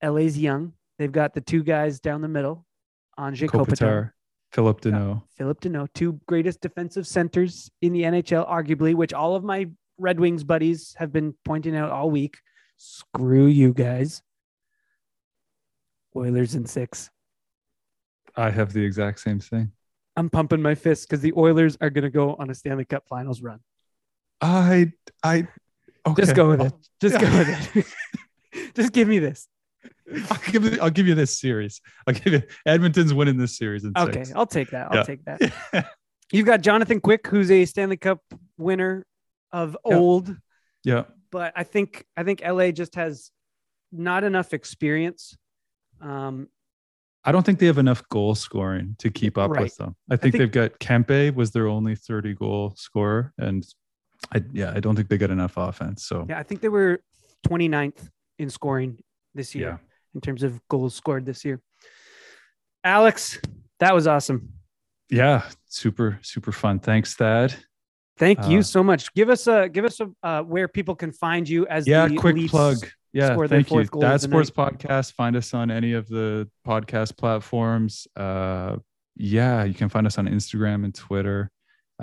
LA's 0.03 0.37
young. 0.37 0.73
They've 1.03 1.11
got 1.11 1.33
the 1.33 1.41
two 1.41 1.63
guys 1.63 1.99
down 1.99 2.21
the 2.21 2.29
middle, 2.29 2.65
Anze 3.19 3.49
Kopitar, 3.49 3.67
Kopitar, 3.67 4.11
Phillip 4.53 4.79
Danault. 4.79 5.23
Phillip 5.37 5.59
Danault, 5.59 5.89
two 5.93 6.17
greatest 6.29 6.61
defensive 6.61 7.05
centers 7.05 7.69
in 7.81 7.91
the 7.91 8.03
NHL, 8.03 8.49
arguably, 8.49 8.95
which 8.95 9.11
all 9.11 9.35
of 9.35 9.43
my 9.43 9.67
Red 9.97 10.17
Wings 10.17 10.45
buddies 10.45 10.95
have 10.97 11.11
been 11.11 11.35
pointing 11.43 11.75
out 11.75 11.89
all 11.89 12.09
week. 12.09 12.37
Screw 12.77 13.47
you 13.47 13.73
guys. 13.73 14.21
Oilers 16.15 16.55
in 16.55 16.65
six. 16.65 17.09
I 18.37 18.49
have 18.49 18.71
the 18.71 18.85
exact 18.85 19.19
same 19.19 19.41
thing. 19.41 19.73
I'm 20.15 20.29
pumping 20.29 20.61
my 20.61 20.73
fist 20.73 21.09
because 21.09 21.19
the 21.19 21.33
Oilers 21.35 21.77
are 21.81 21.89
going 21.89 22.05
to 22.05 22.09
go 22.09 22.35
on 22.35 22.49
a 22.49 22.55
Stanley 22.55 22.85
Cup 22.85 23.03
Finals 23.09 23.41
run. 23.41 23.59
I 24.39 24.93
I 25.21 25.49
okay. 26.07 26.21
Just 26.21 26.33
go 26.33 26.47
with 26.47 26.61
it. 26.61 26.73
Just 27.01 27.19
go 27.19 27.29
with 27.37 27.75
it. 28.55 28.73
Just 28.73 28.93
give 28.93 29.09
me 29.09 29.19
this. 29.19 29.49
I'll 30.31 30.51
give 30.51 30.63
you, 30.65 30.79
I'll 30.81 30.89
give 30.89 31.07
you 31.07 31.15
this 31.15 31.39
series. 31.39 31.81
I'll 32.07 32.13
give 32.13 32.33
you 32.33 32.41
Edmonton's 32.65 33.13
winning 33.13 33.37
this 33.37 33.57
series 33.57 33.83
in 33.83 33.93
Okay, 33.97 34.23
six. 34.25 34.35
I'll 34.35 34.45
take 34.45 34.69
that. 34.71 34.91
I'll 34.91 34.97
Yeah. 34.97 35.03
take 35.03 35.25
that. 35.25 35.87
You've 36.31 36.45
got 36.45 36.61
Jonathan 36.61 36.99
Quick, 36.99 37.27
who's 37.27 37.51
a 37.51 37.65
Stanley 37.65 37.97
Cup 37.97 38.19
winner 38.57 39.05
of 39.51 39.77
Yeah. 39.85 39.95
old, 39.95 40.35
yeah. 40.83 41.03
but 41.31 41.53
I 41.55 41.63
think 41.63 42.05
I 42.17 42.23
think 42.23 42.41
LA 42.45 42.71
just 42.71 42.95
has 42.95 43.31
not 43.91 44.23
enough 44.23 44.53
experience. 44.53 45.37
Um, 46.01 46.47
I 47.23 47.31
don't 47.31 47.45
think 47.45 47.59
they 47.59 47.67
have 47.67 47.77
enough 47.77 48.07
goal 48.09 48.35
scoring 48.35 48.95
to 48.99 49.09
keep 49.09 49.37
up 49.37 49.51
Right. 49.51 49.63
with 49.63 49.77
them. 49.77 49.95
I 50.09 50.17
think, 50.17 50.33
think- 50.33 50.39
they've 50.41 50.51
got 50.51 50.79
Kempe 50.79 51.33
was 51.33 51.51
their 51.51 51.67
only 51.67 51.95
30 51.95 52.33
goal 52.33 52.73
scorer. 52.75 53.33
And 53.37 53.65
I 54.33 54.41
yeah, 54.51 54.73
I 54.75 54.79
don't 54.79 54.95
think 54.95 55.09
they 55.09 55.17
got 55.17 55.29
enough 55.31 55.53
offense. 55.57 56.03
So 56.05 56.25
yeah, 56.27 56.39
I 56.39 56.43
think 56.43 56.61
they 56.61 56.69
were 56.69 57.01
29th 57.47 58.09
in 58.39 58.49
scoring 58.49 58.97
this 59.33 59.55
year 59.55 59.67
yeah. 59.69 59.77
in 60.15 60.21
terms 60.21 60.43
of 60.43 60.59
goals 60.67 60.95
scored 60.95 61.25
this 61.25 61.43
year. 61.45 61.61
Alex, 62.83 63.39
that 63.79 63.93
was 63.93 64.07
awesome. 64.07 64.49
Yeah. 65.09 65.43
Super, 65.67 66.19
super 66.21 66.51
fun. 66.51 66.79
Thanks, 66.79 67.15
Thad. 67.15 67.55
Thank 68.17 68.45
you 68.47 68.59
Uh, 68.59 68.63
so 68.63 68.83
much. 68.83 69.13
Give 69.13 69.29
us 69.29 69.47
a 69.47 69.67
give 69.69 69.85
us 69.85 69.99
a 69.99 70.09
uh, 70.21 70.43
where 70.43 70.67
people 70.67 70.95
can 70.95 71.11
find 71.11 71.49
you 71.49 71.65
as 71.67 71.87
Yeah, 71.87 72.07
the 72.07 72.15
quick 72.15 72.35
Leafs 72.35 72.51
plug. 72.51 72.77
Yeah, 73.11 73.33
score 73.33 73.47
their 73.47 73.63
thank 73.63 73.71
you. 73.71 73.99
That 74.01 74.21
Sports 74.21 74.51
Podcast. 74.51 75.13
Find 75.13 75.35
us 75.35 75.53
on 75.53 75.71
any 75.71 75.93
of 75.93 76.07
the 76.07 76.49
podcast 76.65 77.17
platforms. 77.17 78.07
Uh, 78.15 78.77
yeah, 79.15 79.63
you 79.63 79.73
can 79.73 79.89
find 79.89 80.07
us 80.07 80.17
on 80.17 80.27
Instagram 80.27 80.83
and 80.83 80.93
Twitter. 80.93 81.51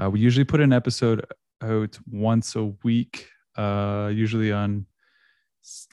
Uh, 0.01 0.09
we 0.11 0.21
usually 0.21 0.45
put 0.45 0.61
an 0.61 0.73
episode 0.73 1.25
out 1.63 1.99
once 2.11 2.55
a 2.57 2.65
week. 2.85 3.29
Uh, 3.57 4.11
usually 4.13 4.53
on, 4.53 4.87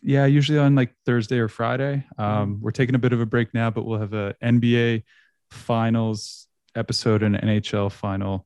yeah, 0.02 0.26
usually 0.26 0.60
on 0.60 0.76
like 0.76 0.94
Thursday 1.06 1.38
or 1.40 1.48
Friday. 1.48 2.06
Mm-hmm. 2.20 2.22
Um, 2.24 2.60
we're 2.62 2.72
taking 2.72 2.96
a 2.96 3.00
bit 3.00 3.14
of 3.14 3.22
a 3.22 3.26
break 3.26 3.54
now, 3.54 3.70
but 3.70 3.86
we'll 3.86 4.00
have 4.00 4.14
a 4.14 4.36
NBA 4.44 5.04
Finals 5.52 6.48
episode 6.76 7.24
and 7.24 7.36
NHL 7.36 7.92
Final, 7.92 8.46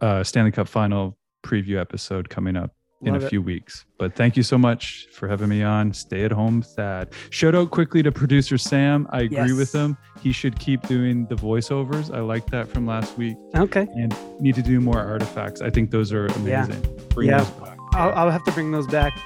uh, 0.00 0.22
Stanley 0.24 0.50
Cup 0.52 0.68
Final 0.68 1.16
preview 1.44 1.78
episode 1.80 2.28
coming 2.28 2.56
up 2.56 2.74
in 3.02 3.14
Love 3.14 3.22
a 3.22 3.26
it. 3.26 3.30
few 3.30 3.40
weeks. 3.40 3.86
But 3.98 4.14
thank 4.14 4.36
you 4.36 4.42
so 4.42 4.58
much 4.58 5.06
for 5.12 5.26
having 5.26 5.48
me 5.48 5.62
on. 5.62 5.92
Stay 5.94 6.24
at 6.24 6.32
home, 6.32 6.60
Thad. 6.60 7.12
Shout 7.30 7.54
out 7.54 7.70
quickly 7.70 8.02
to 8.02 8.12
producer 8.12 8.58
Sam. 8.58 9.06
I 9.10 9.22
agree 9.22 9.54
with 9.54 9.74
him. 9.74 9.96
He 10.20 10.32
should 10.32 10.58
keep 10.58 10.86
doing 10.86 11.24
the 11.26 11.34
voiceovers. 11.34 12.14
I 12.14 12.20
like 12.20 12.44
that 12.50 12.68
from 12.68 12.86
last 12.86 13.16
week 13.16 13.36
Okay. 13.56 13.86
and 13.96 14.14
need 14.38 14.54
to 14.56 14.62
do 14.62 14.80
more 14.80 14.98
artifacts. 14.98 15.62
I 15.62 15.70
think 15.70 15.90
those 15.90 16.12
are 16.12 16.26
Yeah. 16.44 16.64
amazing. 16.66 16.98
Bring 17.14 17.28
Yeah. 17.30 17.38
those 17.38 17.50
back. 17.52 17.78
I'll, 17.94 18.12
I'll 18.12 18.30
have 18.30 18.44
to 18.44 18.52
bring 18.52 18.70
those 18.70 18.86
back. 18.86 19.18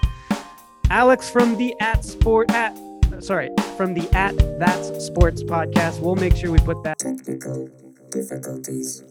Alex 0.95 1.29
from 1.29 1.57
the 1.57 1.75
at 1.81 2.05
sport 2.05 2.53
at 2.53 2.73
sorry 3.19 3.51
from 3.77 3.95
the 3.95 4.09
at 4.15 4.37
that's 4.61 5.05
sports 5.05 5.43
podcast. 5.43 5.99
We'll 5.99 6.15
make 6.15 6.37
sure 6.37 6.53
we 6.53 6.61
put 6.61 6.85
that. 6.85 7.01
Technical 7.01 7.69
difficulties. 8.11 9.03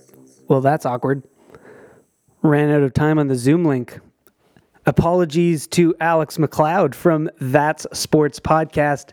Well, 0.48 0.62
that's 0.62 0.86
awkward. 0.86 1.24
Ran 2.42 2.70
out 2.70 2.84
of 2.84 2.94
time 2.94 3.20
on 3.20 3.28
the 3.28 3.36
Zoom 3.36 3.66
link. 3.66 4.00
Apologies 4.86 5.68
to 5.68 5.94
Alex 6.00 6.40
MacLeod 6.40 6.96
from 6.96 7.30
That's 7.42 7.86
Sports 7.92 8.40
Podcast. 8.40 9.12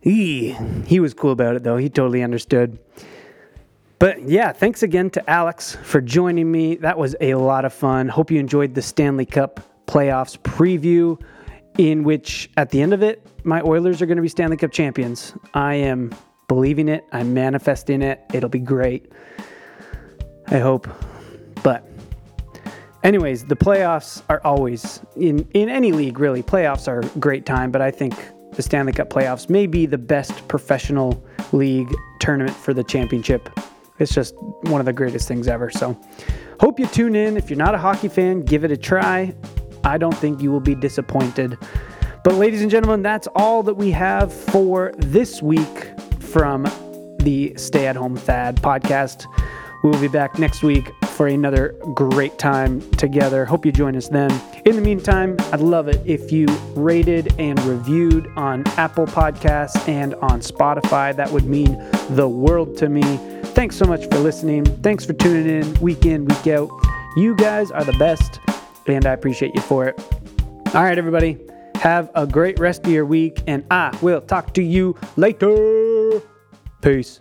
He, 0.00 0.52
he 0.86 1.00
was 1.00 1.12
cool 1.12 1.32
about 1.32 1.54
it, 1.54 1.64
though. 1.64 1.76
He 1.76 1.90
totally 1.90 2.22
understood. 2.22 2.78
But 3.98 4.22
yeah, 4.22 4.52
thanks 4.52 4.82
again 4.82 5.10
to 5.10 5.30
Alex 5.30 5.76
for 5.82 6.00
joining 6.00 6.50
me. 6.50 6.76
That 6.76 6.96
was 6.96 7.14
a 7.20 7.34
lot 7.34 7.66
of 7.66 7.74
fun. 7.74 8.08
Hope 8.08 8.30
you 8.30 8.40
enjoyed 8.40 8.74
the 8.74 8.82
Stanley 8.82 9.26
Cup 9.26 9.60
playoffs 9.86 10.38
preview, 10.38 11.20
in 11.78 12.04
which 12.04 12.50
at 12.56 12.70
the 12.70 12.80
end 12.80 12.94
of 12.94 13.02
it, 13.02 13.26
my 13.44 13.60
Oilers 13.62 14.00
are 14.00 14.06
going 14.06 14.16
to 14.16 14.22
be 14.22 14.28
Stanley 14.28 14.56
Cup 14.56 14.72
champions. 14.72 15.34
I 15.54 15.74
am 15.74 16.14
believing 16.48 16.88
it, 16.88 17.04
I'm 17.12 17.34
manifesting 17.34 18.02
it. 18.02 18.20
It'll 18.32 18.48
be 18.48 18.60
great. 18.60 19.10
I 20.48 20.58
hope. 20.58 20.88
But 21.62 21.88
anyways, 23.02 23.44
the 23.44 23.56
playoffs 23.56 24.22
are 24.28 24.40
always 24.44 25.00
in 25.16 25.48
in 25.54 25.68
any 25.68 25.92
league 25.92 26.18
really. 26.18 26.42
Playoffs 26.42 26.86
are 26.88 27.00
a 27.00 27.18
great 27.18 27.46
time, 27.46 27.70
but 27.70 27.80
I 27.80 27.90
think 27.90 28.14
the 28.52 28.62
Stanley 28.62 28.92
Cup 28.92 29.10
playoffs 29.10 29.48
may 29.48 29.66
be 29.66 29.86
the 29.86 29.98
best 29.98 30.46
professional 30.48 31.24
league 31.52 31.92
tournament 32.20 32.56
for 32.56 32.72
the 32.72 32.84
championship. 32.84 33.48
It's 33.98 34.12
just 34.12 34.34
one 34.64 34.80
of 34.80 34.86
the 34.86 34.92
greatest 34.92 35.28
things 35.28 35.48
ever. 35.48 35.70
So, 35.70 35.98
hope 36.60 36.78
you 36.78 36.86
tune 36.86 37.14
in. 37.16 37.36
If 37.36 37.48
you're 37.48 37.58
not 37.58 37.74
a 37.74 37.78
hockey 37.78 38.08
fan, 38.08 38.40
give 38.40 38.64
it 38.64 38.70
a 38.70 38.76
try. 38.76 39.34
I 39.84 39.98
don't 39.98 40.16
think 40.16 40.40
you 40.40 40.50
will 40.50 40.60
be 40.60 40.74
disappointed. 40.74 41.58
But, 42.24 42.34
ladies 42.34 42.62
and 42.62 42.70
gentlemen, 42.70 43.02
that's 43.02 43.26
all 43.34 43.62
that 43.64 43.74
we 43.74 43.90
have 43.90 44.32
for 44.32 44.92
this 44.96 45.42
week 45.42 45.92
from 46.20 46.64
the 47.18 47.54
Stay 47.56 47.86
at 47.86 47.96
Home 47.96 48.16
Thad 48.16 48.56
podcast. 48.56 49.26
We 49.82 49.90
will 49.90 50.00
be 50.00 50.08
back 50.08 50.38
next 50.38 50.62
week 50.62 50.90
for 51.08 51.26
another 51.26 51.74
great 51.94 52.38
time 52.38 52.80
together. 52.92 53.44
Hope 53.44 53.66
you 53.66 53.72
join 53.72 53.94
us 53.96 54.08
then. 54.08 54.30
In 54.64 54.76
the 54.76 54.80
meantime, 54.80 55.36
I'd 55.52 55.60
love 55.60 55.88
it 55.88 56.00
if 56.06 56.32
you 56.32 56.46
rated 56.74 57.38
and 57.38 57.60
reviewed 57.64 58.26
on 58.36 58.66
Apple 58.78 59.06
Podcasts 59.06 59.86
and 59.86 60.14
on 60.16 60.40
Spotify. 60.40 61.14
That 61.14 61.30
would 61.30 61.44
mean 61.44 61.78
the 62.10 62.26
world 62.26 62.76
to 62.78 62.88
me. 62.88 63.02
Thanks 63.48 63.76
so 63.76 63.84
much 63.84 64.06
for 64.06 64.18
listening. 64.18 64.64
Thanks 64.82 65.04
for 65.04 65.12
tuning 65.12 65.46
in 65.46 65.74
week 65.80 66.06
in, 66.06 66.24
week 66.24 66.46
out. 66.46 66.70
You 67.16 67.36
guys 67.36 67.70
are 67.70 67.84
the 67.84 67.92
best, 67.92 68.40
and 68.86 69.06
I 69.06 69.12
appreciate 69.12 69.54
you 69.54 69.62
for 69.62 69.86
it. 69.86 70.00
All 70.74 70.82
right, 70.82 70.98
everybody. 70.98 71.38
Have 71.76 72.10
a 72.14 72.26
great 72.26 72.58
rest 72.58 72.86
of 72.86 72.92
your 72.92 73.04
week, 73.04 73.42
and 73.46 73.64
I 73.70 73.96
will 74.00 74.20
talk 74.20 74.54
to 74.54 74.62
you 74.62 74.96
later. 75.16 76.20
Peace. 76.80 77.18